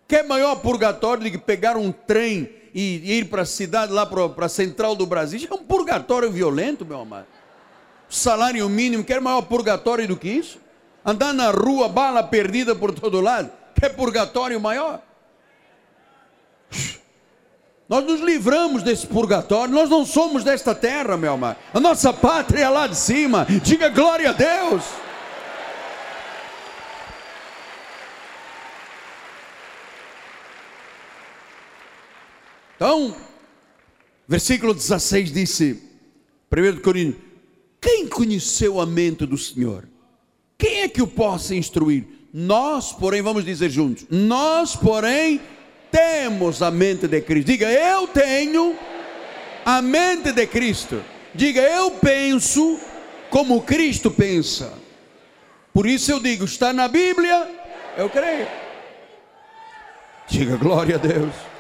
[0.09, 2.49] Quer maior purgatório do que pegar um trem
[2.79, 5.49] e ir para a cidade, lá para a central do Brasil?
[5.51, 7.25] É um purgatório violento, meu amado.
[8.07, 10.59] Salário mínimo, quer maior purgatório do que isso?
[11.03, 13.51] Andar na rua, bala perdida por todo lado.
[13.81, 15.01] Quer purgatório maior?
[17.89, 21.57] Nós nos livramos desse purgatório, nós não somos desta terra, meu amado.
[21.73, 23.47] A nossa pátria é lá de cima.
[23.63, 24.85] Diga glória a Deus.
[32.77, 33.17] Então,
[34.29, 35.83] versículo 16 disse,
[36.53, 37.23] 1 Coríntios,
[37.81, 39.89] quem conheceu a mente do Senhor?
[40.59, 42.05] Quem é que o possa instruir?
[42.33, 45.41] Nós, porém, vamos dizer juntos, nós, porém,
[45.91, 47.47] temos a mente de Cristo.
[47.47, 48.77] Diga, eu tenho
[49.65, 51.03] a mente de Cristo.
[51.35, 52.79] Diga, eu penso
[53.31, 54.73] como Cristo pensa.
[55.73, 57.49] Por isso eu digo, está na Bíblia,
[57.97, 58.49] eu creio.
[60.29, 61.56] Diga glória a Deus.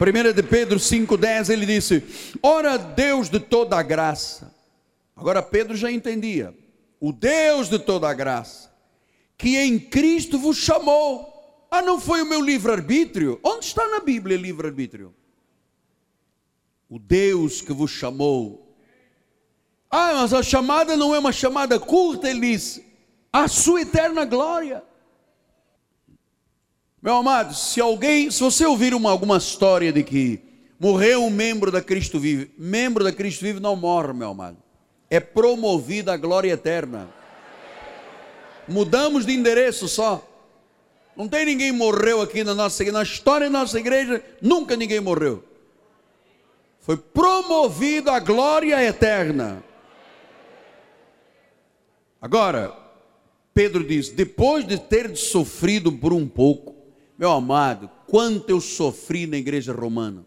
[0.00, 2.02] 1 de Pedro 5,10 ele disse:
[2.42, 4.54] Ora, Deus de toda a graça.
[5.16, 6.54] Agora Pedro já entendia.
[7.00, 8.72] O Deus de toda a graça,
[9.36, 11.34] que em Cristo vos chamou.
[11.70, 13.38] Ah, não foi o meu livre-arbítrio?
[13.42, 15.14] Onde está na Bíblia livre-arbítrio?
[16.88, 18.74] O Deus que vos chamou.
[19.90, 22.86] Ah, mas a chamada não é uma chamada curta, ele disse.
[23.32, 24.82] A sua eterna glória.
[27.00, 30.40] Meu amado, se alguém, se você ouvir uma, alguma história de que
[30.80, 34.56] morreu um membro da Cristo Vive, membro da Cristo Vive não morre, meu amado.
[35.08, 37.08] É promovida a glória eterna.
[38.66, 40.26] Mudamos de endereço só.
[41.16, 45.42] Não tem ninguém morreu aqui na nossa na história da nossa igreja, nunca ninguém morreu.
[46.80, 49.62] Foi promovido a glória eterna.
[52.20, 52.76] Agora,
[53.54, 56.77] Pedro diz: depois de ter sofrido por um pouco,
[57.18, 60.24] meu amado, quanto eu sofri na igreja romana.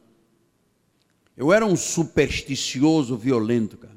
[1.37, 3.95] Eu era um supersticioso violento, cara.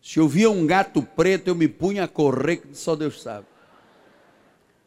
[0.00, 3.46] Se eu via um gato preto, eu me punha a correr, só Deus sabe.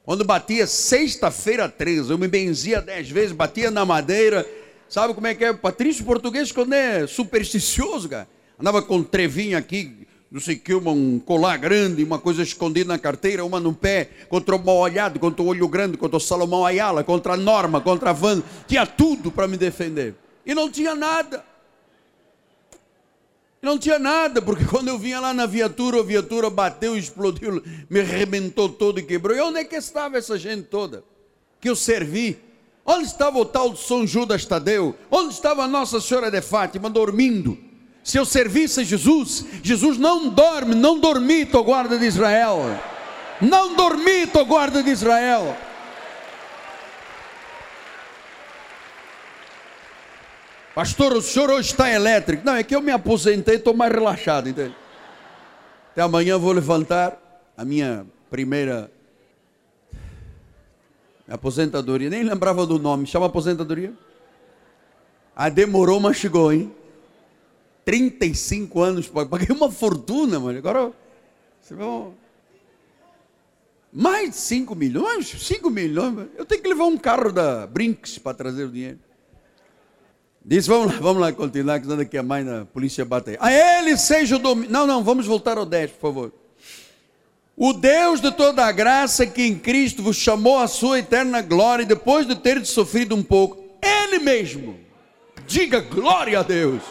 [0.03, 4.49] Quando batia sexta-feira 13, eu me benzia dez vezes, batia na madeira.
[4.89, 5.53] Sabe como é que é?
[5.53, 8.27] Patrício português, quando é supersticioso, cara.
[8.59, 10.02] Andava com trevinho aqui,
[10.33, 14.55] não sei que, um colar grande, uma coisa escondida na carteira, uma no pé, contra
[14.55, 18.09] o mal olhado, contra o olho grande, contra o Salomão Ayala, contra a Norma, contra
[18.09, 20.15] a Van, tinha tudo para me defender.
[20.43, 21.45] E não tinha nada.
[23.61, 27.99] Não tinha nada, porque quando eu vinha lá na viatura, a viatura bateu, explodiu, me
[27.99, 29.37] arrebentou todo e quebrou.
[29.37, 31.03] E onde é que estava essa gente toda?
[31.61, 32.39] Que eu servi?
[32.83, 34.95] Onde estava o tal São Judas Tadeu?
[35.11, 37.55] Onde estava a Nossa Senhora de Fátima dormindo?
[38.03, 42.59] Se eu servisse a Jesus, Jesus não dorme, não dormita, guarda de Israel.
[43.41, 45.55] Não dormita, guarda de Israel.
[50.75, 52.43] Pastor, o senhor hoje está elétrico.
[52.45, 54.75] Não, é que eu me aposentei, estou mais relaxado, entende?
[55.91, 57.17] Até amanhã vou levantar
[57.55, 58.91] a minha primeira
[61.29, 62.09] aposentadoria.
[62.09, 63.05] Nem lembrava do nome.
[63.05, 63.93] Chama aposentadoria?
[65.35, 66.73] Ah, demorou, mas chegou, hein?
[67.85, 70.57] 35 anos, paguei uma fortuna, mano.
[70.57, 70.91] Agora,
[71.61, 71.83] você vê,
[73.91, 76.27] mais de 5 milhões, 5 milhões.
[76.37, 78.99] Eu tenho que levar um carro da Brinks para trazer o dinheiro.
[80.45, 83.37] Disse, vamos lá, vamos lá continuar, que nada que a mãe da polícia bate aí.
[83.39, 84.71] A ele seja o domínio.
[84.71, 86.33] Não, não, vamos voltar ao 10, por favor.
[87.55, 91.85] O Deus de toda a graça que em Cristo vos chamou à sua eterna glória,
[91.85, 94.79] depois de ter sofrido um pouco, Ele mesmo,
[95.45, 96.81] diga glória a Deus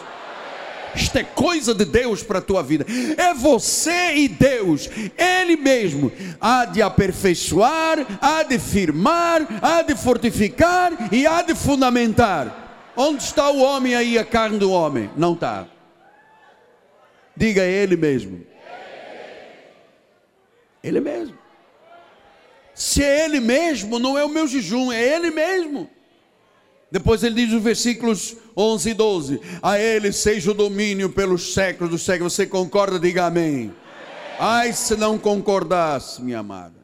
[0.95, 2.85] isto é coisa de Deus para a tua vida.
[3.17, 4.89] É você e Deus.
[5.17, 12.91] Ele mesmo há de aperfeiçoar, há de firmar, há de fortificar e há de fundamentar.
[12.95, 15.09] Onde está o homem aí, a carne do homem?
[15.17, 15.67] Não está.
[17.35, 18.45] Diga ele mesmo.
[20.83, 21.37] Ele mesmo.
[22.75, 25.89] Se é ele mesmo, não é o meu jejum, é ele mesmo.
[26.93, 31.89] Depois ele diz nos versículos 11 e 12: A ele seja o domínio pelos séculos
[31.89, 32.33] dos séculos.
[32.33, 32.99] Você concorda?
[32.99, 33.73] Diga amém.
[34.39, 36.75] Ai, se não concordasse, minha amada.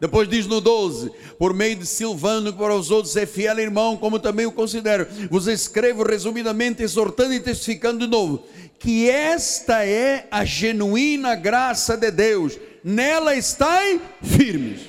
[0.00, 4.18] Depois diz no 12: Por meio de Silvano, para os outros é fiel irmão, como
[4.18, 5.06] também o considero.
[5.30, 8.46] Vos escrevo resumidamente, exortando e testificando de novo,
[8.78, 12.58] que esta é a genuína graça de Deus.
[12.82, 14.80] Nela estai firmes.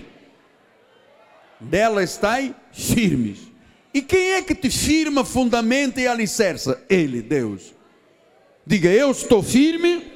[1.59, 3.52] Nela estai firmes.
[3.93, 6.83] E quem é que te firma, fundamenta e alicerça?
[6.89, 7.73] Ele, Deus.
[8.65, 10.11] Diga, eu estou firme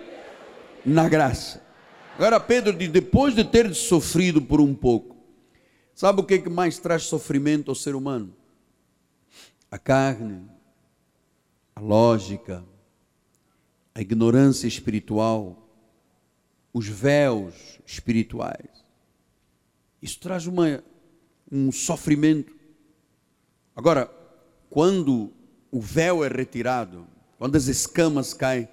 [0.83, 1.61] na graça.
[2.15, 5.15] Agora Pedro diz, depois de ter sofrido por um pouco,
[5.93, 8.33] sabe o que, é que mais traz sofrimento ao ser humano?
[9.69, 10.49] A carne,
[11.75, 12.65] a lógica,
[13.93, 15.69] a ignorância espiritual,
[16.73, 18.69] os véus espirituais.
[20.01, 20.83] Isso traz uma,
[21.51, 22.56] um sofrimento
[23.77, 24.09] Agora,
[24.71, 25.31] quando
[25.71, 27.05] o véu é retirado,
[27.37, 28.67] quando as escamas caem,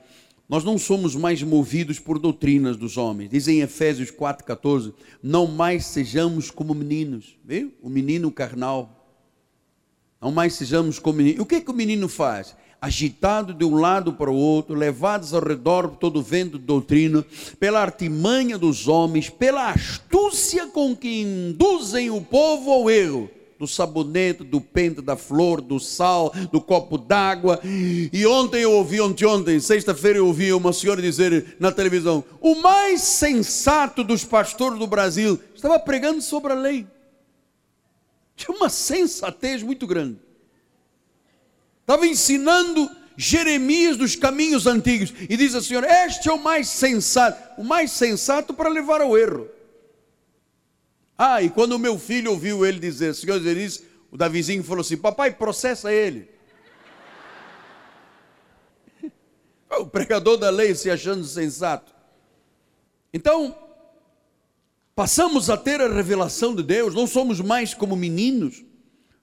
[0.48, 3.28] nós não somos mais movidos por doutrinas dos homens.
[3.28, 7.70] Diz em Efésios 4,14: Não mais sejamos como meninos, viu?
[7.82, 9.07] O menino carnal.
[10.22, 11.42] Não mais sejamos como menino.
[11.42, 12.57] O que, é que o menino faz?
[12.80, 16.64] Agitado de um lado para o outro, levados ao redor por todo o vento de
[16.64, 17.22] doutrina,
[17.61, 23.28] pela artimanha dos homens, pela astúcia com que induzem o povo ao erro
[23.59, 27.61] do sabonete, do pente, da flor, do sal, do copo d'água.
[27.64, 32.57] E ontem eu ouvi, ontem, ontem, sexta-feira eu ouvi uma senhora dizer na televisão: o
[32.57, 36.86] mais sensato dos pastores do Brasil estava pregando sobre a lei.
[38.36, 40.18] Tinha uma sensatez muito grande.
[41.82, 45.12] Estava ensinando Jeremias dos caminhos antigos.
[45.28, 47.61] E diz a senhora: Este é o mais sensato.
[47.61, 49.48] O mais sensato para levar ao erro.
[51.16, 55.32] Ah, e quando meu filho ouviu ele dizer, Senhor Jesus, o Davizinho falou assim: Papai,
[55.32, 56.28] processa ele.
[59.78, 61.94] o pregador da lei se achando sensato.
[63.12, 63.56] Então,
[64.94, 68.64] passamos a ter a revelação de Deus, não somos mais como meninos.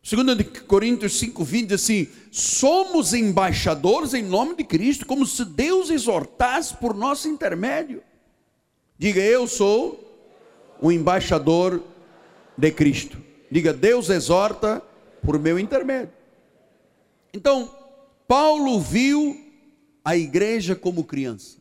[0.04, 6.76] 2 Coríntios 5, 20 assim: somos embaixadores em nome de Cristo, como se Deus exortasse
[6.78, 8.02] por nosso intermédio.
[8.98, 10.11] Diga, eu sou
[10.82, 11.82] o embaixador
[12.58, 13.18] de Cristo.
[13.50, 14.82] Diga, Deus exorta
[15.24, 16.14] por meu intermédio.
[17.34, 17.74] Então,
[18.28, 19.40] Paulo viu
[20.04, 21.58] a igreja como criança.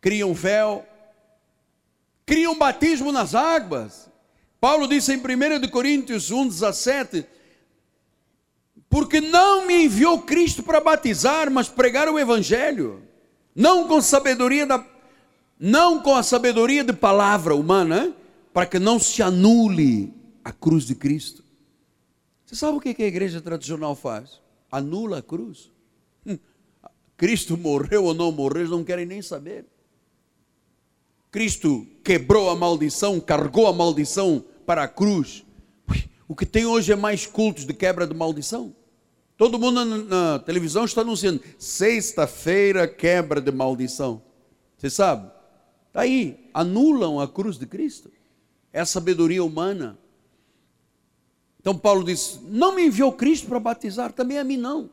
[0.00, 0.84] Cria um véu,
[2.26, 4.10] cria um batismo nas águas.
[4.60, 7.26] Paulo disse em 1 Coríntios 1, 17:
[8.88, 13.02] Porque não me enviou Cristo para batizar, mas pregar o Evangelho,
[13.54, 14.84] não com sabedoria da,
[15.58, 18.14] não com a sabedoria de palavra humana,
[18.54, 21.42] para que não se anule a cruz de Cristo.
[22.46, 24.40] Você sabe o que a igreja tradicional faz?
[24.70, 25.72] Anula a cruz.
[26.24, 26.38] Hum,
[27.16, 29.66] Cristo morreu ou não morreu, eles não querem nem saber.
[31.32, 35.44] Cristo quebrou a maldição, carregou a maldição para a cruz.
[36.28, 38.74] O que tem hoje é mais cultos de quebra de maldição.
[39.36, 44.22] Todo mundo na, na televisão está anunciando: sexta-feira, quebra de maldição.
[44.78, 45.28] Você sabe?
[45.88, 48.12] Está aí, anulam a cruz de Cristo
[48.74, 49.96] é sabedoria humana.
[51.60, 54.90] Então Paulo diz: Não me enviou Cristo para batizar, também a mim não.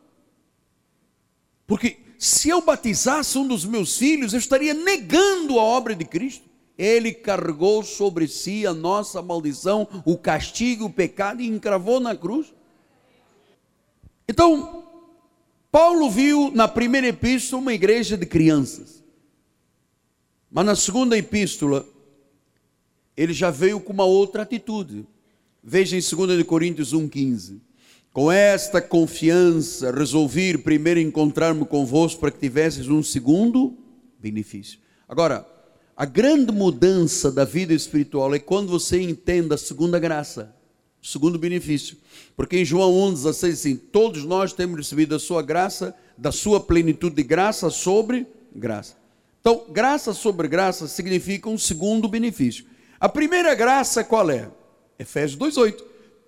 [1.66, 6.48] Porque se eu batizasse um dos meus filhos, eu estaria negando a obra de Cristo.
[6.78, 12.54] Ele carregou sobre si a nossa maldição, o castigo, o pecado e encravou na cruz.
[14.28, 14.86] Então,
[15.72, 19.04] Paulo viu na primeira epístola uma igreja de crianças.
[20.50, 21.86] Mas na segunda epístola,
[23.22, 25.06] ele já veio com uma outra atitude.
[25.64, 27.60] Veja em 2 Coríntios 1,15.
[28.12, 33.78] Com esta confiança, resolvi primeiro encontrar-me convosco para que tivesses um segundo
[34.20, 34.80] benefício.
[35.08, 35.48] Agora,
[35.96, 40.56] a grande mudança da vida espiritual é quando você entende a segunda graça,
[41.02, 41.98] o segundo benefício.
[42.36, 47.16] Porque em João 1,16 assim, todos nós temos recebido a sua graça, da sua plenitude
[47.16, 48.96] de graça sobre graça.
[49.40, 52.71] Então, graça sobre graça significa um segundo benefício.
[53.02, 54.48] A primeira graça qual é?
[55.00, 55.84] Efésios 2,8.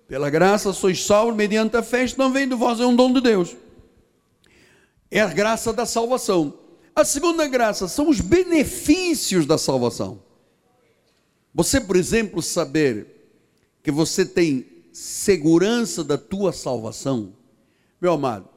[0.08, 3.20] Pela graça sois salvos mediante a fé, não vem de vós, é um dom de
[3.20, 3.56] Deus.
[5.08, 6.52] É a graça da salvação.
[6.92, 10.20] A segunda graça são os benefícios da salvação.
[11.54, 13.06] Você, por exemplo, saber
[13.80, 17.34] que você tem segurança da tua salvação.
[18.00, 18.48] Meu amado,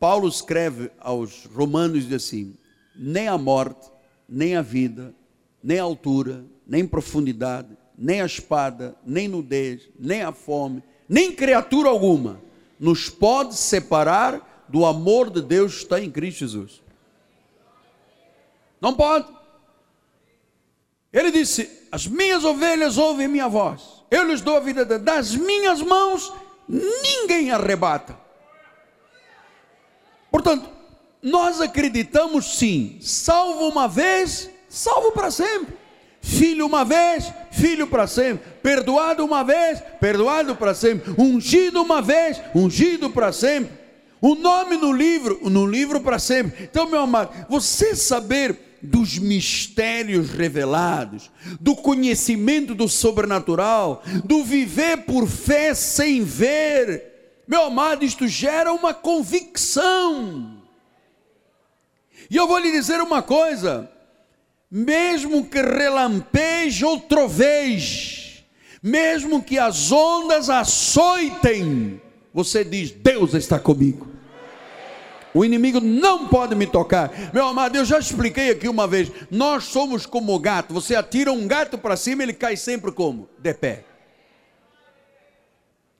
[0.00, 2.56] Paulo escreve aos Romanos diz assim:
[2.96, 3.90] nem a morte,
[4.26, 5.14] nem a vida,
[5.62, 11.88] nem a altura, nem profundidade, nem a espada, nem nudez, nem a fome, nem criatura
[11.88, 12.40] alguma
[12.78, 16.82] nos pode separar do amor de Deus que está em Cristo Jesus.
[18.80, 19.26] Não pode.
[21.12, 25.80] Ele disse: As minhas ovelhas ouvem minha voz, eu lhes dou a vida das minhas
[25.80, 26.32] mãos,
[26.68, 28.16] ninguém arrebata.
[30.30, 30.70] Portanto,
[31.22, 35.76] nós acreditamos sim, salvo uma vez, salvo para sempre.
[36.20, 38.46] Filho uma vez, filho para sempre.
[38.62, 41.14] Perdoado uma vez, perdoado para sempre.
[41.18, 43.70] Ungido uma vez, ungido para sempre.
[44.20, 46.64] O nome no livro, no livro para sempre.
[46.64, 55.26] Então, meu amado, você saber dos mistérios revelados, do conhecimento do sobrenatural, do viver por
[55.26, 60.58] fé sem ver, meu amado, isto gera uma convicção.
[62.30, 63.90] E eu vou lhe dizer uma coisa:
[64.70, 68.46] mesmo que relampeje ou troveje,
[68.82, 72.00] mesmo que as ondas açoitem,
[72.32, 74.06] você diz: Deus está comigo.
[75.34, 77.12] O inimigo não pode me tocar.
[77.32, 79.10] Meu amado, eu já expliquei aqui uma vez.
[79.30, 80.72] Nós somos como o gato.
[80.72, 83.28] Você atira um gato para cima, ele cai sempre como?
[83.38, 83.84] De pé.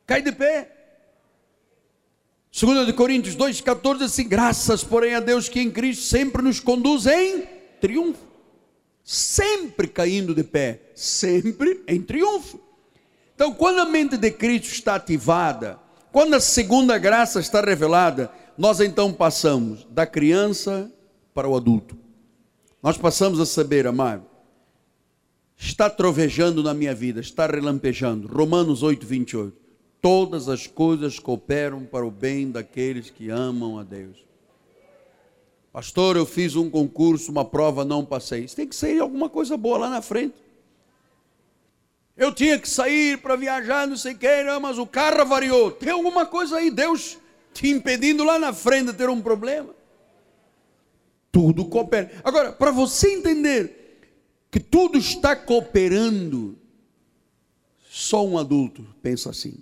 [0.07, 0.73] Cai de pé.
[2.51, 7.43] 2 Coríntios 2,14 assim, graças, porém, a Deus que em Cristo sempre nos conduz em
[7.81, 8.28] triunfo.
[9.11, 12.61] Sempre caindo de pé, sempre em triunfo.
[13.35, 15.79] Então, quando a mente de Cristo está ativada,
[16.13, 20.93] quando a segunda graça está revelada, nós então passamos da criança
[21.33, 21.97] para o adulto.
[22.83, 24.27] Nós passamos a saber, amado,
[25.57, 28.29] está trovejando na minha vida, está relampejando.
[28.29, 29.57] Romanos 8, 28.
[30.03, 34.28] Todas as coisas cooperam para o bem daqueles que amam a Deus.
[35.73, 38.45] Pastor, eu fiz um concurso, uma prova, não passei.
[38.45, 40.35] Isso tem que sair alguma coisa boa lá na frente.
[42.17, 45.71] Eu tinha que sair para viajar, não sei o que, mas o carro variou.
[45.71, 47.19] Tem alguma coisa aí, Deus
[47.53, 49.75] te impedindo lá na frente de ter um problema.
[51.31, 52.11] Tudo coopera.
[52.25, 54.01] Agora, para você entender
[54.51, 56.59] que tudo está cooperando,
[57.89, 59.59] só um adulto pensa assim.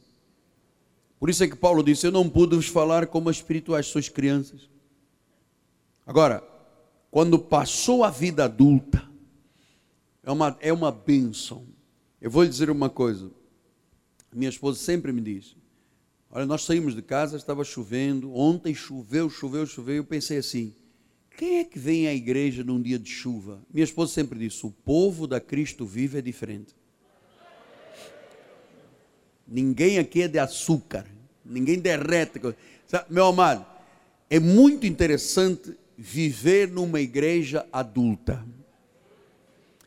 [1.18, 4.68] Por isso é que Paulo disse: Eu não pude vos falar como espirituais, sois crianças.
[6.07, 6.42] Agora,
[7.11, 9.04] quando passou a vida adulta,
[10.22, 11.66] é uma, é uma bênção.
[12.20, 13.30] Eu vou lhe dizer uma coisa.
[14.32, 15.57] Minha esposa sempre me diz:
[16.30, 20.74] Olha, nós saímos de casa, estava chovendo, ontem choveu, choveu, choveu, eu pensei assim,
[21.36, 23.61] quem é que vem à igreja num dia de chuva?
[23.72, 26.74] Minha esposa sempre disse, o povo da Cristo vive é diferente.
[29.46, 31.07] Ninguém aqui é de açúcar,
[31.44, 32.40] ninguém derrete.
[33.09, 33.64] Meu amado,
[34.28, 38.44] é muito interessante viver numa igreja adulta.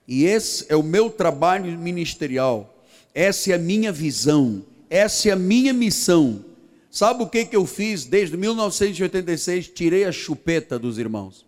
[0.08, 2.84] E esse é o meu trabalho ministerial,
[3.14, 6.44] essa é a minha visão essa é a minha missão.
[6.90, 9.68] Sabe o que, que eu fiz desde 1986?
[9.68, 11.46] Tirei a chupeta dos irmãos.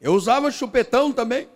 [0.00, 1.48] Eu usava chupetão também.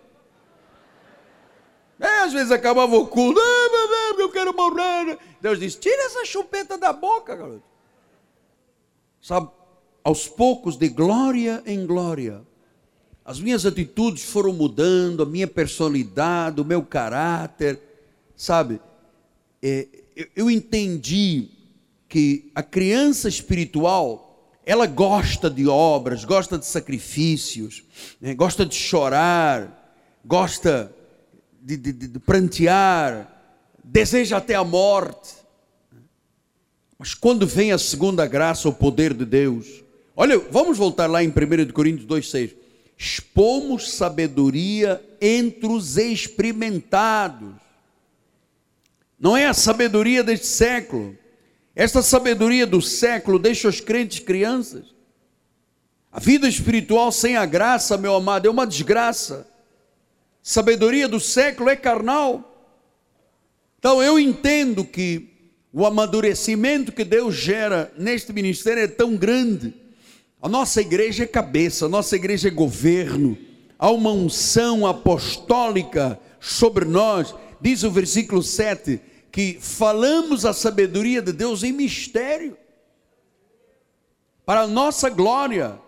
[2.00, 5.18] É, às vezes acabava o culto, ah, eu quero morrer.
[5.40, 7.62] Deus disse: tira essa chupeta da boca, garoto.
[9.20, 9.50] Sabe,
[10.06, 12.40] aos poucos, de glória em glória,
[13.24, 17.80] as minhas atitudes foram mudando, a minha personalidade, o meu caráter,
[18.36, 18.80] sabe?
[19.60, 19.88] É,
[20.36, 21.48] eu entendi
[22.08, 27.82] que a criança espiritual ela gosta de obras, gosta de sacrifícios,
[28.20, 28.32] né?
[28.32, 30.94] gosta de chorar, gosta
[31.60, 35.34] de, de, de, prantear, deseja até a morte.
[36.96, 39.84] Mas quando vem a segunda graça, o poder de Deus,
[40.16, 42.56] olha, vamos voltar lá em 1 Coríntios 2,6.
[42.98, 47.66] Expomos sabedoria entre os experimentados
[49.18, 51.16] não é a sabedoria deste século.
[51.74, 54.94] Esta sabedoria do século deixa os crentes crianças.
[56.12, 59.46] A vida espiritual sem a graça, meu amado, é uma desgraça.
[60.42, 62.52] Sabedoria do século é carnal.
[63.78, 65.30] Então eu entendo que
[65.72, 69.74] o amadurecimento que Deus gera neste ministério é tão grande.
[70.40, 73.36] A nossa igreja é cabeça, a nossa igreja é governo.
[73.78, 81.32] Há uma unção apostólica sobre nós diz o versículo 7, que falamos a sabedoria de
[81.32, 82.56] Deus em mistério,
[84.44, 85.78] para a nossa glória.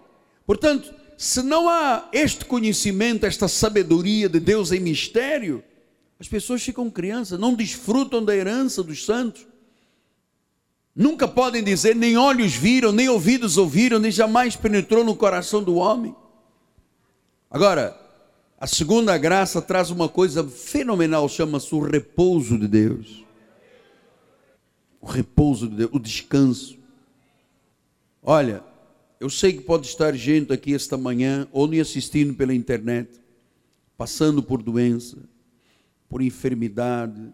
[0.47, 5.63] Portanto, se não há este conhecimento, esta sabedoria de Deus em mistério,
[6.19, 9.47] as pessoas ficam crianças, não desfrutam da herança dos santos.
[10.99, 15.77] Nunca podem dizer, nem olhos viram, nem ouvidos ouviram, nem jamais penetrou no coração do
[15.77, 16.13] homem.
[17.49, 17.97] Agora,
[18.59, 23.25] a segunda graça traz uma coisa fenomenal, chama-se o repouso de Deus.
[25.01, 26.77] O repouso de Deus, o descanso.
[28.21, 28.61] Olha,
[29.21, 33.21] eu sei que pode estar gente aqui esta manhã, ou me assistindo pela internet,
[33.97, 35.17] passando por doença,
[36.09, 37.33] por enfermidade,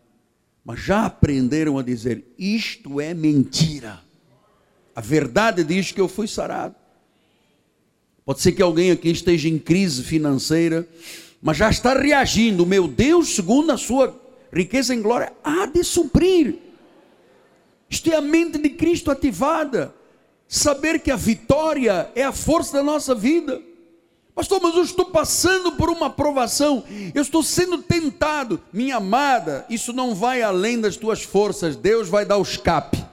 [0.64, 4.00] mas já aprenderam a dizer: isto é mentira.
[4.96, 6.74] A verdade diz que eu fui sarado.
[8.24, 10.88] Pode ser que alguém aqui esteja em crise financeira,
[11.42, 12.64] mas já está reagindo.
[12.64, 14.18] Meu Deus, segundo a sua
[14.50, 16.56] riqueza em glória, há de suprir.
[17.90, 19.94] Isto é a mente de Cristo ativada.
[20.48, 23.60] Saber que a vitória é a força da nossa vida.
[24.34, 26.82] Pastor, mas eu estou passando por uma provação,
[27.14, 28.60] eu estou sendo tentado.
[28.72, 33.04] Minha amada, isso não vai além das tuas forças, Deus vai dar o escape.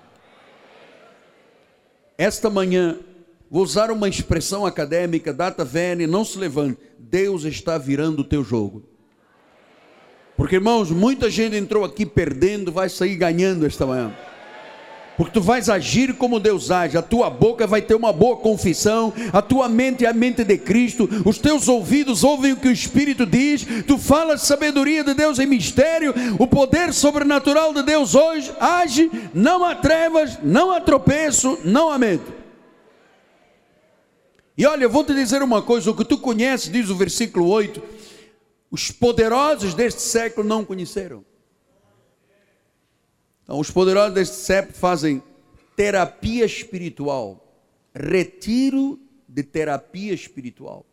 [2.18, 2.98] Esta manhã,
[3.54, 6.80] Vou usar uma expressão acadêmica, data vene, não se levante.
[6.98, 8.82] Deus está virando o teu jogo.
[10.38, 14.16] Porque, irmãos, muita gente entrou aqui perdendo, vai sair ganhando esta manhã.
[15.22, 19.14] Porque tu vais agir como Deus age, a tua boca vai ter uma boa confissão,
[19.32, 22.72] a tua mente é a mente de Cristo, os teus ouvidos ouvem o que o
[22.72, 28.52] Espírito diz, tu falas sabedoria de Deus em mistério, o poder sobrenatural de Deus hoje
[28.60, 32.34] age, não há trevas, não há tropeço, não há medo.
[34.58, 37.48] E olha, eu vou te dizer uma coisa: o que tu conheces, diz o versículo
[37.48, 37.80] 8,
[38.72, 41.24] os poderosos deste século não conheceram.
[43.44, 45.22] Então, os poderosos deste século fazem
[45.76, 47.52] terapia espiritual,
[47.94, 50.86] retiro de terapia espiritual.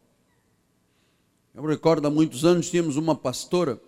[1.54, 3.80] Eu me recordo há muitos anos tínhamos uma pastora,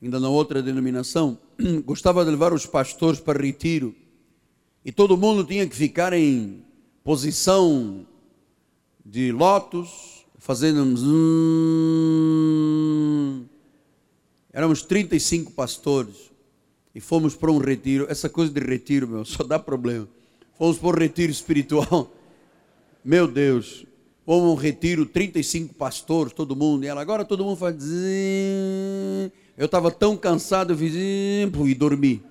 [0.00, 1.38] ainda na outra denominação,
[1.84, 3.94] gostava de levar os pastores para retiro,
[4.84, 6.62] e todo mundo tinha que ficar em
[7.02, 8.06] posição
[9.04, 12.06] de lótus, fazendo um...
[14.52, 16.25] Éramos 35 pastores
[16.96, 18.06] e fomos para um retiro.
[18.08, 20.08] Essa coisa de retiro, meu, só dá problema.
[20.56, 22.10] Fomos para um retiro espiritual.
[23.04, 23.84] Meu Deus,
[24.24, 26.84] fomos um retiro, 35 pastores, todo mundo.
[26.84, 27.76] E ela, agora todo mundo faz.
[29.56, 32.24] Eu estava tão cansado, eu fiz e dormi.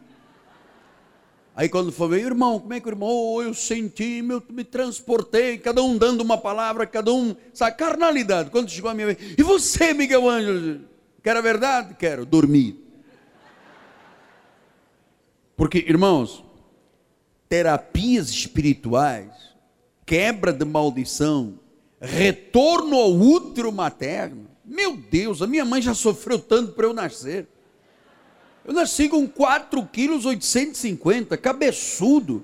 [1.56, 5.58] Aí quando foi, irmão, como é que o irmão, oh, eu senti, meu, me transportei,
[5.60, 8.50] cada um dando uma palavra, cada um, sabe, carnalidade.
[8.50, 10.82] Quando chegou a minha vez, e você, Miguel Ângelo?
[11.24, 11.94] Quer a verdade?
[11.98, 12.85] Quero, dormir.
[15.56, 16.44] Porque, irmãos,
[17.48, 19.32] terapias espirituais,
[20.06, 21.60] quebra de maldição,
[22.00, 24.48] retorno ao útero materno.
[24.64, 27.48] Meu Deus, a minha mãe já sofreu tanto para eu nascer.
[28.66, 32.44] Eu nasci com 4 quilos 850, cabeçudo.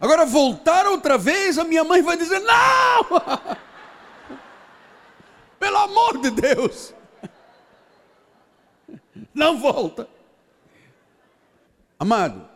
[0.00, 3.04] Agora voltar outra vez, a minha mãe vai dizer: não!
[5.58, 6.92] Pelo amor de Deus!
[9.32, 10.08] Não volta.
[11.98, 12.48] Amado,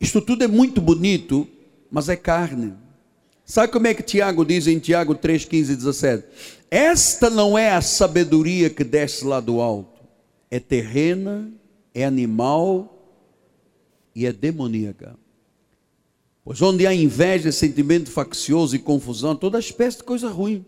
[0.00, 1.46] isto tudo é muito bonito,
[1.90, 2.74] mas é carne.
[3.44, 6.26] Sabe como é que Tiago diz em Tiago 3, 15 e 17?
[6.70, 10.00] Esta não é a sabedoria que desce lá do alto,
[10.50, 11.52] é terrena,
[11.94, 13.14] é animal
[14.14, 15.16] e é demoníaca.
[16.44, 20.64] Pois onde há inveja, sentimento faccioso e confusão, toda espécie de coisa ruim.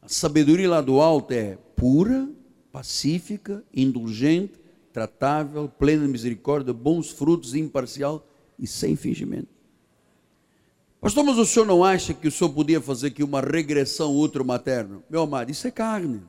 [0.00, 2.28] A sabedoria lá do alto é pura,
[2.72, 4.63] pacífica, indulgente,
[4.94, 8.24] tratável, plena misericórdia, bons frutos, imparcial
[8.56, 9.48] e sem fingimento.
[11.00, 15.02] Pastor, mas o senhor não acha que o senhor podia fazer aqui uma regressão ultramaterna?
[15.10, 16.22] Meu amado, isso é carne.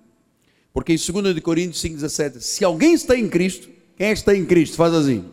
[0.74, 4.76] Porque em 2 Coríntios 5,17, se alguém está em Cristo, quem está em Cristo?
[4.76, 5.32] Faz assim.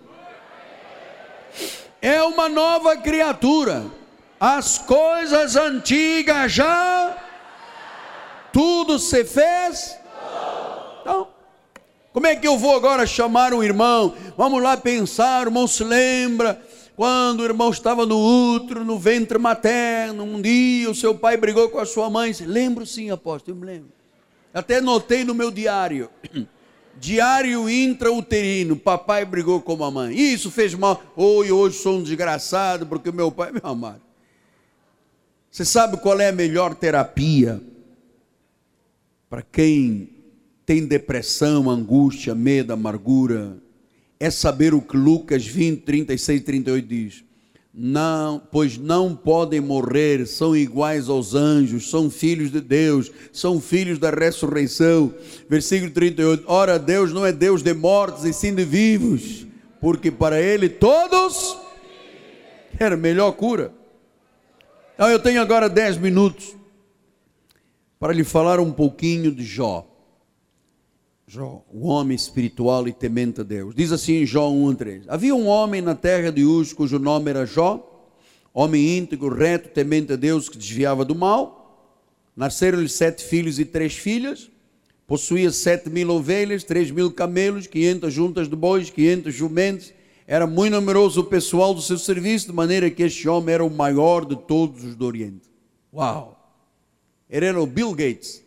[2.02, 3.86] É uma nova criatura.
[4.38, 7.16] As coisas antigas já,
[8.52, 10.01] tudo se fez.
[12.12, 14.14] Como é que eu vou agora chamar um irmão?
[14.36, 16.60] Vamos lá pensar, o irmão se lembra
[16.94, 21.70] quando o irmão estava no útero, no ventre materno, um dia o seu pai brigou
[21.70, 22.32] com a sua mãe.
[22.42, 23.90] Lembro sim, apóstolo, eu me lembro.
[24.52, 26.10] Até notei no meu diário.
[26.94, 30.14] Diário intrauterino, papai brigou com a mamãe.
[30.14, 31.02] Isso fez mal.
[31.16, 34.02] Oi, hoje sou um desgraçado porque meu pai, meu amado.
[35.50, 37.60] Você sabe qual é a melhor terapia
[39.28, 40.11] para quem
[40.64, 43.56] tem depressão, angústia, medo, amargura,
[44.18, 47.24] é saber o que Lucas 20, 36 e 38 diz.
[47.74, 53.98] Não, pois não podem morrer, são iguais aos anjos, são filhos de Deus, são filhos
[53.98, 55.12] da ressurreição.
[55.48, 56.44] Versículo 38.
[56.46, 59.46] Ora, Deus não é Deus de mortos e sim de vivos,
[59.80, 61.56] porque para Ele todos
[62.78, 63.72] era melhor cura.
[64.94, 66.54] Então eu tenho agora 10 minutos
[67.98, 69.91] para lhe falar um pouquinho de Jó.
[71.32, 73.74] Jó, o homem espiritual e temente a Deus.
[73.74, 75.04] Diz assim em Jó 1:3.
[75.08, 78.12] Havia um homem na terra de Uz cujo nome era Jó,
[78.52, 81.90] homem íntegro, reto, temente a Deus, que desviava do mal.
[82.36, 84.50] Nasceram-lhe sete filhos e três filhas.
[85.06, 89.90] Possuía sete mil ovelhas, três mil camelos, quinhentas juntas de bois, quinhentos jumentos.
[90.26, 93.70] Era muito numeroso o pessoal do seu serviço, de maneira que este homem era o
[93.70, 95.48] maior de todos os do Oriente.
[95.94, 96.38] Uau!
[97.30, 98.42] Ele era o Bill Gates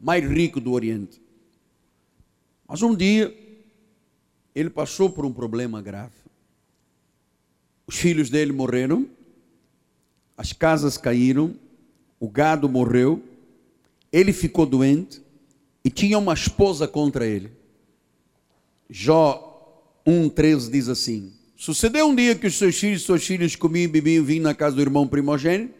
[0.00, 1.19] mais rico do Oriente.
[2.70, 3.36] Mas um dia,
[4.54, 6.14] ele passou por um problema grave.
[7.84, 9.08] Os filhos dele morreram,
[10.36, 11.52] as casas caíram,
[12.20, 13.20] o gado morreu,
[14.12, 15.20] ele ficou doente
[15.84, 17.50] e tinha uma esposa contra ele.
[18.88, 23.86] Jó 1,13 diz assim: Sucedeu um dia que os seus filhos e suas filhas comiam
[23.86, 25.74] e bebiam vinho na casa do irmão primogênito.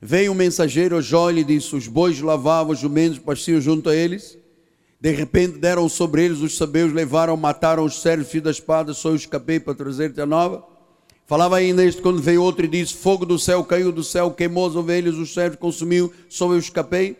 [0.00, 3.90] Veio um mensageiro a Jó e lhe disse: Os bois lavavam, os jumentos pastiam junto
[3.90, 4.40] a eles.
[5.02, 9.08] De repente deram sobre eles os sabeus, levaram, mataram os servos, filhos da espada, só
[9.08, 10.64] eu escapei para trazer-te a nova.
[11.26, 14.64] Falava ainda este quando veio outro e disse: Fogo do céu caiu do céu, queimou
[14.64, 17.16] as ovelhas, os servos consumiu, só eu escapei.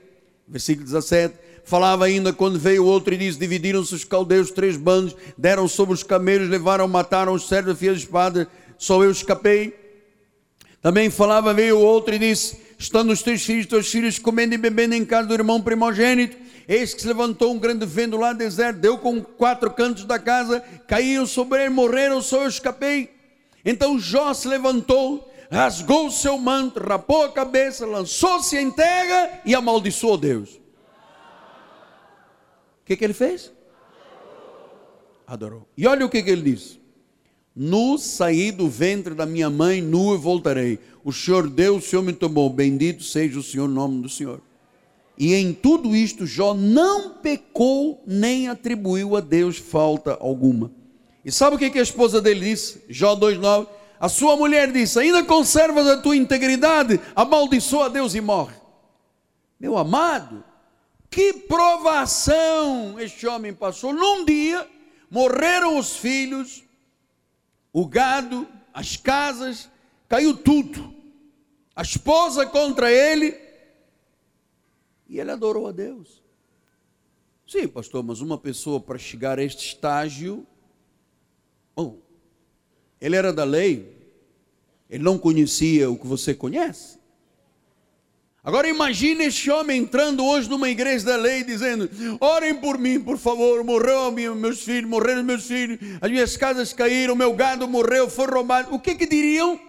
[0.46, 1.34] Versículo 17.
[1.64, 6.04] Falava ainda quando veio outro e disse: Dividiram-se os caldeus, três bandos, deram sobre os
[6.04, 9.74] camelos, levaram, mataram os servos, filhos da espada, só eu escapei.
[10.80, 14.94] Também falava, veio outro e disse: Estando os teus filhos, teus filhos comendo e bebendo
[14.94, 16.41] em casa do irmão primogênito,
[16.72, 20.60] eis que se levantou um grande vento lá deserto, deu com quatro cantos da casa,
[20.86, 23.10] caíram sobre ele, morreram, só eu escapei.
[23.64, 29.54] Então Jó se levantou, rasgou o seu manto, rapou a cabeça, lançou-se em terra e
[29.54, 30.54] amaldiçoou Deus.
[32.82, 33.52] O que, que ele fez?
[35.26, 35.66] Adorou.
[35.76, 36.80] E olha o que, que ele disse:
[37.54, 40.78] Nu saí do ventre da minha mãe, nu voltarei.
[41.04, 42.50] O Senhor deu, o Senhor me tomou.
[42.50, 44.40] Bendito seja o Senhor, nome do Senhor.
[45.22, 50.72] E em tudo isto, Jó não pecou, nem atribuiu a Deus falta alguma.
[51.24, 52.82] E sabe o que, a esposa dele disse?
[52.88, 53.68] Jó 2,9.
[54.00, 58.56] A sua mulher disse: Ainda conservas a tua integridade, amaldiçoa a Deus e morre.
[59.60, 60.42] Meu amado,
[61.08, 63.92] que provação este homem passou.
[63.92, 64.68] Num dia,
[65.08, 66.64] morreram os filhos,
[67.72, 68.44] o gado,
[68.74, 69.70] as casas,
[70.08, 70.92] caiu tudo.
[71.76, 73.40] A esposa contra ele,
[75.09, 76.22] e ele adorou a Deus.
[77.46, 80.46] Sim, pastor, mas uma pessoa para chegar a este estágio,
[81.76, 81.94] oh,
[83.00, 83.94] ele era da lei,
[84.88, 87.03] ele não conhecia o que você conhece.
[88.44, 91.88] Agora imagine este homem entrando hoje numa igreja da lei dizendo:
[92.20, 93.62] orem por mim, por favor.
[93.62, 98.74] Morreu meus filhos, morreram meus filhos, as minhas casas caíram, meu gado morreu, foi roubado.
[98.74, 99.61] O que que diriam?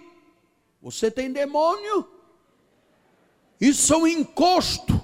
[0.81, 2.07] Você tem demônio?
[3.61, 5.02] Isso é um encosto.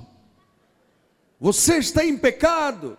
[1.40, 2.98] Você está em pecado.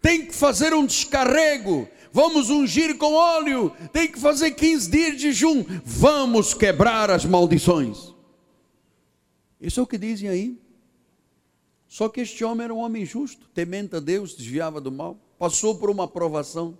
[0.00, 1.88] Tem que fazer um descarrego.
[2.12, 3.72] Vamos ungir com óleo.
[3.92, 5.64] Tem que fazer 15 dias de jejum.
[5.84, 8.14] Vamos quebrar as maldições.
[9.60, 10.60] Isso é o que dizem aí.
[11.88, 15.78] Só que este homem era um homem justo, temente a Deus, desviava do mal, passou
[15.78, 16.78] por uma provação.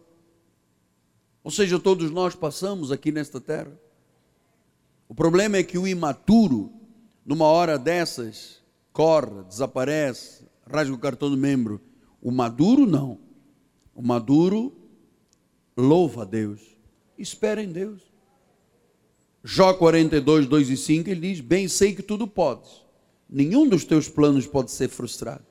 [1.42, 3.72] Ou seja, todos nós passamos aqui nesta terra.
[5.08, 6.72] O problema é que o imaturo,
[7.24, 8.62] numa hora dessas,
[8.92, 11.80] corre, desaparece, rasga o cartão do membro.
[12.20, 13.18] O maduro não.
[13.94, 14.76] O maduro
[15.76, 16.60] louva a Deus,
[17.18, 18.02] espera em Deus.
[19.42, 22.82] Jó 42, 2 e 5, ele diz: Bem sei que tudo podes,
[23.28, 25.44] nenhum dos teus planos pode ser frustrado.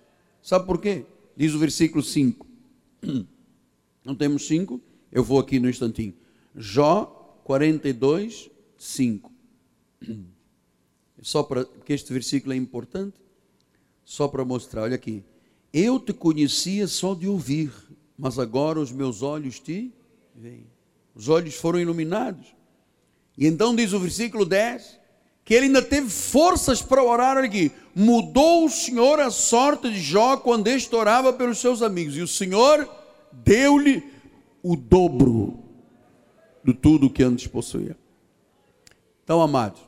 [0.43, 1.05] Sabe por quê?
[1.35, 2.45] Diz o versículo 5.
[4.03, 4.79] Não temos 5?
[5.11, 6.13] Eu vou aqui no instantinho.
[6.55, 9.31] Jó 42, 5.
[11.21, 13.17] Só para que este versículo é importante,
[14.05, 15.23] só para mostrar, olha aqui.
[15.73, 17.71] Eu te conhecia só de ouvir,
[18.17, 19.91] mas agora os meus olhos te
[20.33, 20.67] veem.
[21.13, 22.55] Os olhos foram iluminados.
[23.37, 24.99] E então diz o versículo 10
[25.43, 27.71] que ele ainda teve forças para orar aqui.
[27.93, 32.17] Mudou o Senhor a sorte de Jó quando este orava pelos seus amigos.
[32.17, 32.89] E o Senhor
[33.31, 34.03] deu-lhe
[34.63, 35.59] o dobro
[36.63, 37.95] de tudo que antes possuía.
[39.23, 39.81] Então, amados,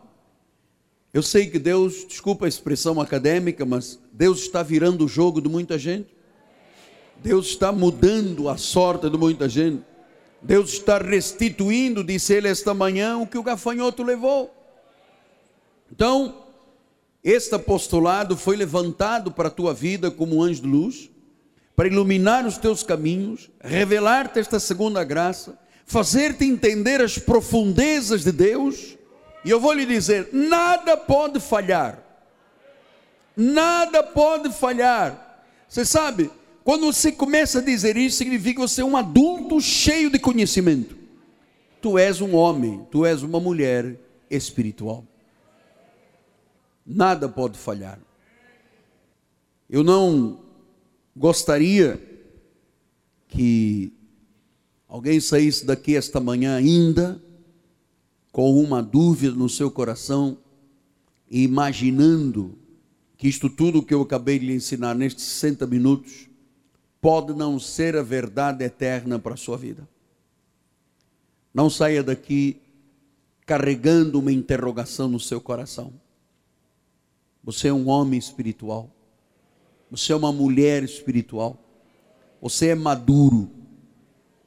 [1.17, 5.49] eu sei que Deus, desculpa a expressão acadêmica, mas Deus está virando o jogo de
[5.49, 6.15] muita gente.
[7.23, 9.81] Deus está mudando a sorte de muita gente.
[10.43, 14.53] Deus está restituindo, disse ele esta manhã, o que o gafanhoto levou.
[15.91, 16.43] Então,
[17.23, 21.09] este apostolado foi levantado para a tua vida como um anjo de luz,
[21.75, 28.96] para iluminar os teus caminhos, revelar-te esta segunda graça, fazer-te entender as profundezas de Deus.
[29.43, 32.03] E eu vou lhe dizer: nada pode falhar.
[33.35, 35.45] Nada pode falhar.
[35.67, 36.31] Você sabe,
[36.63, 40.97] quando você começa a dizer isso, significa que você é um adulto cheio de conhecimento.
[41.81, 45.05] Tu és um homem, tu és uma mulher espiritual.
[46.85, 47.99] Nada pode falhar.
[49.69, 50.39] Eu não
[51.15, 52.01] gostaria
[53.27, 53.93] que
[54.87, 57.21] alguém saísse daqui esta manhã ainda
[58.37, 60.37] com uma dúvida no seu coração
[61.27, 62.55] imaginando
[63.17, 66.29] que isto tudo que eu acabei de lhe ensinar nestes 60 minutos
[67.01, 69.89] pode não ser a verdade eterna para a sua vida.
[71.51, 72.61] Não saia daqui
[73.43, 75.91] carregando uma interrogação no seu coração.
[77.43, 78.87] Você é um homem espiritual.
[79.89, 81.57] Você é uma mulher espiritual.
[82.39, 83.49] Você é maduro.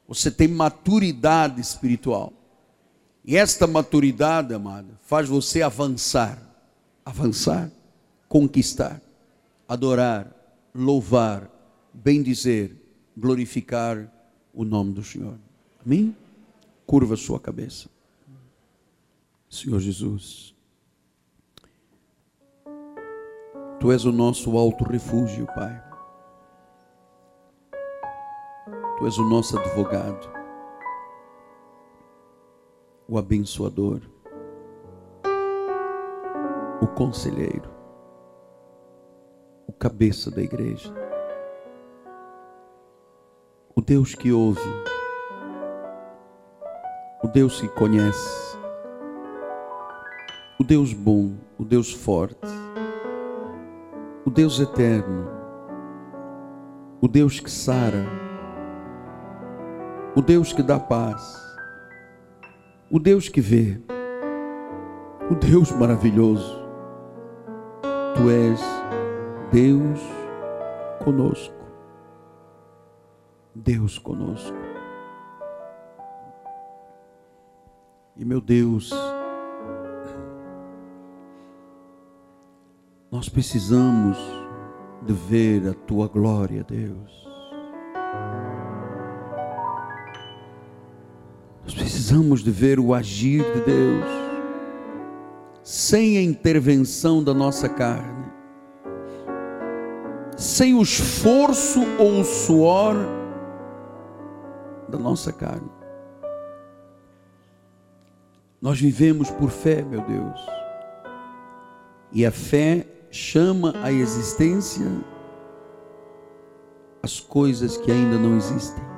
[0.07, 2.31] Você tem maturidade espiritual.
[3.23, 6.41] E esta maturidade, amada, faz você avançar,
[7.05, 7.71] avançar,
[8.27, 9.01] conquistar,
[9.67, 10.31] adorar,
[10.73, 11.49] louvar,
[11.93, 12.75] bendizer,
[13.15, 14.11] glorificar
[14.53, 15.37] o nome do Senhor.
[15.85, 16.15] Amém?
[16.85, 17.89] Curva sua cabeça.
[19.49, 20.51] Senhor Jesus,
[23.81, 25.83] Tu és o nosso alto refúgio, Pai.
[28.99, 30.30] Tu és o nosso advogado,
[33.11, 33.99] o abençoador,
[36.81, 37.69] o conselheiro,
[39.67, 40.93] o cabeça da igreja,
[43.75, 44.61] o Deus que ouve,
[47.21, 48.57] o Deus que conhece,
[50.57, 52.47] o Deus bom, o Deus forte,
[54.23, 55.29] o Deus eterno,
[57.01, 58.05] o Deus que sara,
[60.15, 61.50] o Deus que dá paz,
[62.91, 63.79] o Deus que vê,
[65.29, 66.59] o Deus maravilhoso.
[68.15, 68.61] Tu és
[69.49, 69.99] Deus
[71.01, 71.55] conosco.
[73.55, 74.57] Deus conosco.
[78.17, 78.91] E meu Deus,
[83.09, 84.17] nós precisamos
[85.03, 87.21] de ver a tua glória, Deus.
[91.63, 94.05] Nós precisamos de ver o agir de Deus,
[95.63, 98.25] sem a intervenção da nossa carne,
[100.35, 102.95] sem o esforço ou o suor
[104.89, 105.69] da nossa carne.
[108.59, 110.39] Nós vivemos por fé, meu Deus,
[112.11, 114.85] e a fé chama à existência
[117.03, 118.90] as coisas que ainda não existem.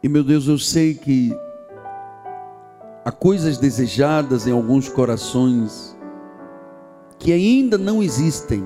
[0.00, 1.36] E meu Deus, eu sei que
[3.04, 5.98] há coisas desejadas em alguns corações
[7.18, 8.64] que ainda não existem,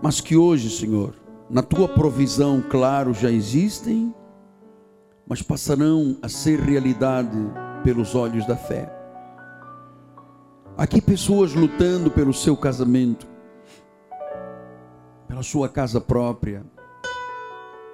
[0.00, 1.14] mas que hoje, Senhor,
[1.50, 4.14] na tua provisão, claro, já existem,
[5.26, 7.36] mas passarão a ser realidade
[7.82, 8.90] pelos olhos da fé.
[10.78, 13.26] Aqui pessoas lutando pelo seu casamento,
[15.28, 16.64] pela sua casa própria,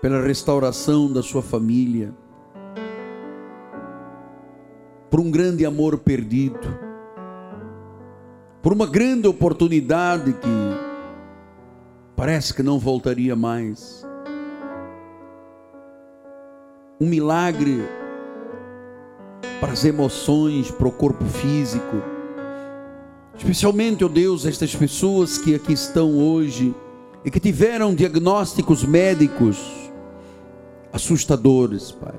[0.00, 2.14] pela restauração da sua família,
[5.10, 6.58] por um grande amor perdido,
[8.62, 10.48] por uma grande oportunidade que
[12.16, 14.06] parece que não voltaria mais.
[16.98, 17.82] Um milagre
[19.58, 22.02] para as emoções, para o corpo físico.
[23.36, 26.74] Especialmente, ó oh Deus, estas pessoas que aqui estão hoje
[27.24, 29.79] e que tiveram diagnósticos médicos
[31.00, 32.14] assustadores, Pai.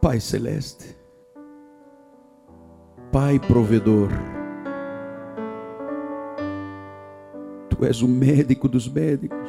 [0.00, 0.96] Pai Celeste,
[3.10, 4.10] Pai Provedor,
[7.70, 9.48] Tu és o médico dos médicos,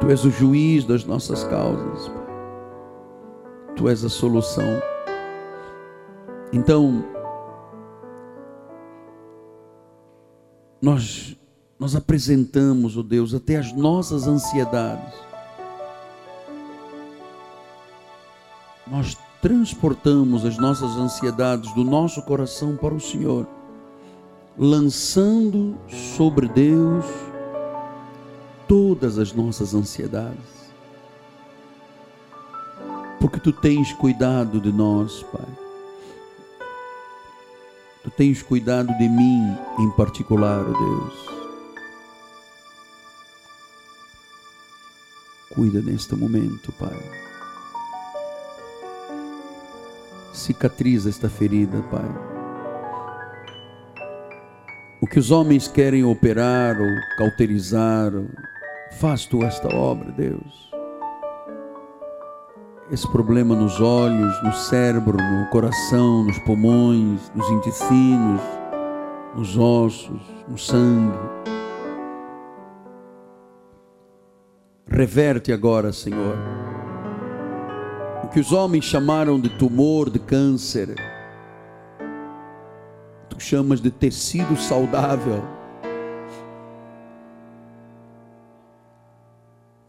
[0.00, 2.26] Tu és o juiz das nossas causas, Pai.
[3.76, 4.80] Tu és a solução.
[6.52, 7.04] Então,
[10.80, 11.36] nós
[11.78, 15.14] nós apresentamos, ó oh Deus, até as nossas ansiedades.
[18.86, 23.46] Nós transportamos as nossas ansiedades do nosso coração para o Senhor,
[24.56, 25.76] lançando
[26.16, 27.04] sobre Deus
[28.66, 30.56] todas as nossas ansiedades.
[33.20, 35.46] Porque tu tens cuidado de nós, Pai.
[38.04, 41.35] Tu tens cuidado de mim em particular, oh Deus.
[45.56, 46.94] Cuida neste momento, Pai.
[50.34, 52.04] Cicatriza esta ferida, Pai.
[55.00, 58.12] O que os homens querem operar ou cauterizar,
[59.00, 60.70] faz tu esta obra, Deus.
[62.90, 68.42] Esse problema nos olhos, no cérebro, no coração, nos pulmões, nos intestinos,
[69.34, 71.55] nos ossos, no sangue
[74.96, 76.38] Reverte agora, Senhor.
[78.24, 80.94] O que os homens chamaram de tumor, de câncer,
[83.28, 85.44] tu chamas de tecido saudável.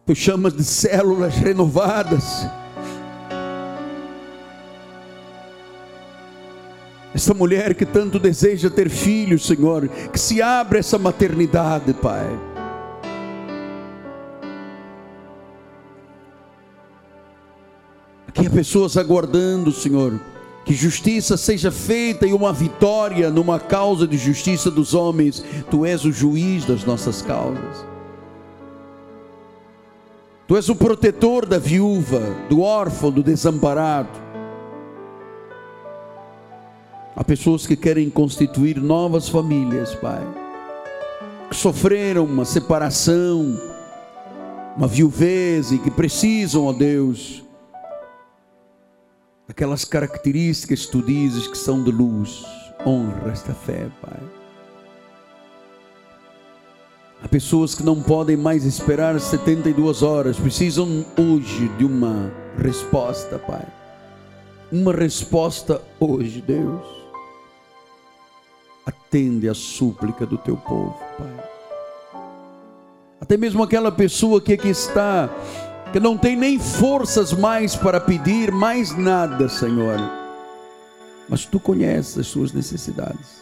[0.05, 2.45] Tu chamas de células renovadas.
[7.15, 12.46] Essa mulher que tanto deseja ter filhos, Senhor, que se abra essa maternidade, Pai.
[18.37, 20.21] Aqui há pessoas aguardando, Senhor,
[20.63, 25.43] que justiça seja feita e uma vitória numa causa de justiça dos homens.
[25.71, 27.83] Tu és o juiz das nossas causas.
[30.47, 34.19] Tu és o protetor da viúva, do órfão, do desamparado.
[37.15, 40.21] Há pessoas que querem constituir novas famílias, Pai,
[41.49, 43.59] que sofreram uma separação,
[44.77, 47.46] uma viuvez e que precisam, ó Deus,
[49.47, 52.43] aquelas características que tu dizes que são de luz.
[52.85, 54.19] Honra esta fé, Pai.
[57.23, 63.65] Há pessoas que não podem mais esperar 72 horas, precisam hoje de uma resposta, Pai.
[64.71, 66.85] Uma resposta hoje, Deus.
[68.85, 71.47] Atende a súplica do teu povo, Pai.
[73.19, 75.29] Até mesmo aquela pessoa que aqui está
[75.91, 79.97] que não tem nem forças mais para pedir mais nada, Senhor.
[81.29, 83.41] Mas tu conheces as suas necessidades.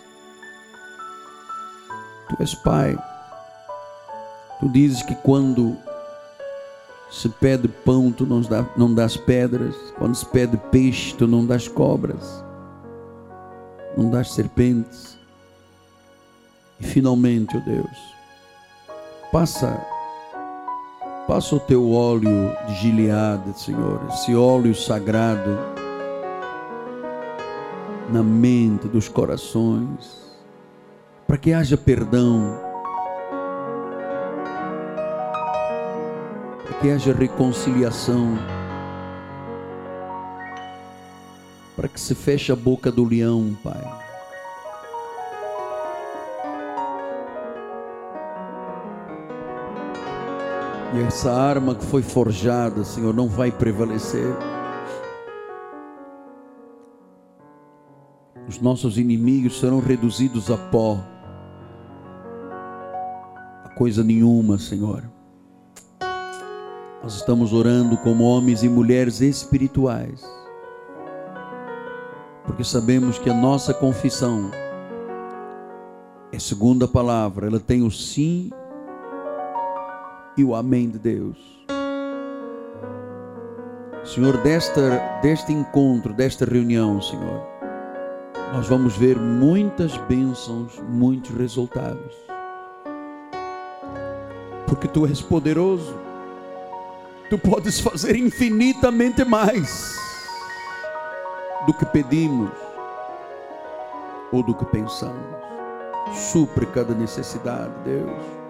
[2.29, 2.97] Tu és Pai.
[4.59, 5.77] Tu dizes que quando
[7.11, 9.75] se pede pão, tu não, dá, não das pedras.
[9.97, 12.43] Quando se pede peixe, tu não das cobras.
[13.97, 15.17] Não das serpentes.
[16.79, 17.97] E finalmente, ó oh Deus,
[19.31, 19.94] passa
[21.27, 25.57] Passa o teu óleo de Gileade, Senhor, esse óleo sagrado
[28.11, 30.37] na mente dos corações,
[31.25, 32.55] para que haja perdão,
[36.63, 38.37] para que haja reconciliação,
[41.75, 44.04] para que se feche a boca do leão, Pai.
[50.95, 54.33] E essa arma que foi forjada, Senhor, não vai prevalecer.
[58.47, 60.97] Os nossos inimigos serão reduzidos a pó.
[63.65, 65.03] A coisa nenhuma, Senhor.
[67.03, 70.23] Nós estamos orando como homens e mulheres espirituais.
[72.45, 74.49] Porque sabemos que a nossa confissão
[76.31, 78.49] é segunda palavra, ela tem o sim
[80.37, 81.37] e o amém de Deus.
[84.03, 87.41] Senhor, desta, deste encontro, desta reunião, Senhor,
[88.53, 92.15] nós vamos ver muitas bênçãos, muitos resultados.
[94.67, 95.97] Porque tu és poderoso,
[97.29, 99.95] tu podes fazer infinitamente mais
[101.65, 102.51] do que pedimos
[104.31, 105.35] ou do que pensamos.
[106.13, 108.44] Supre cada necessidade, Deus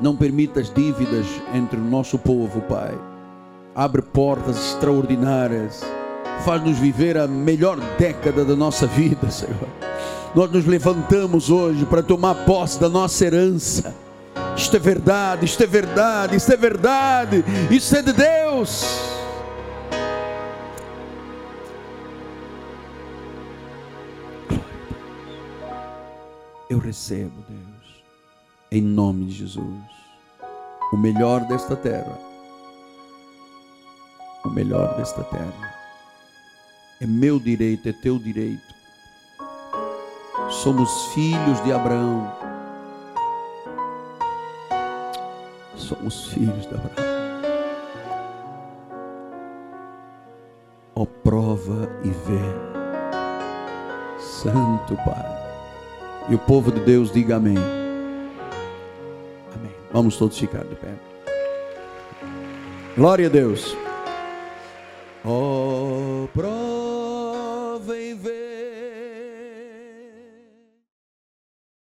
[0.00, 2.96] não permitas dívidas entre o nosso povo, Pai.
[3.74, 5.82] Abre portas extraordinárias.
[6.44, 9.68] Faz-nos viver a melhor década da nossa vida, Senhor.
[10.34, 13.94] Nós nos levantamos hoje para tomar posse da nossa herança.
[14.56, 18.84] Isto é verdade, isto é verdade, isto é verdade, isso é de Deus.
[26.68, 27.67] Eu recebo, Deus
[28.70, 29.98] em nome de Jesus.
[30.92, 32.18] O melhor desta terra,
[34.44, 35.74] o melhor desta terra,
[37.00, 38.74] é meu direito, é teu direito.
[40.50, 42.32] Somos filhos de Abraão.
[45.76, 47.08] Somos filhos de Abraão.
[50.94, 52.68] Ó, oh, prova e vê.
[54.18, 55.38] Santo Pai.
[56.28, 57.77] E o povo de Deus diga amém.
[59.92, 60.88] Vamos todos ficar de pé.
[62.96, 63.76] Glória a Deus.
[65.24, 66.67] Oh, pro.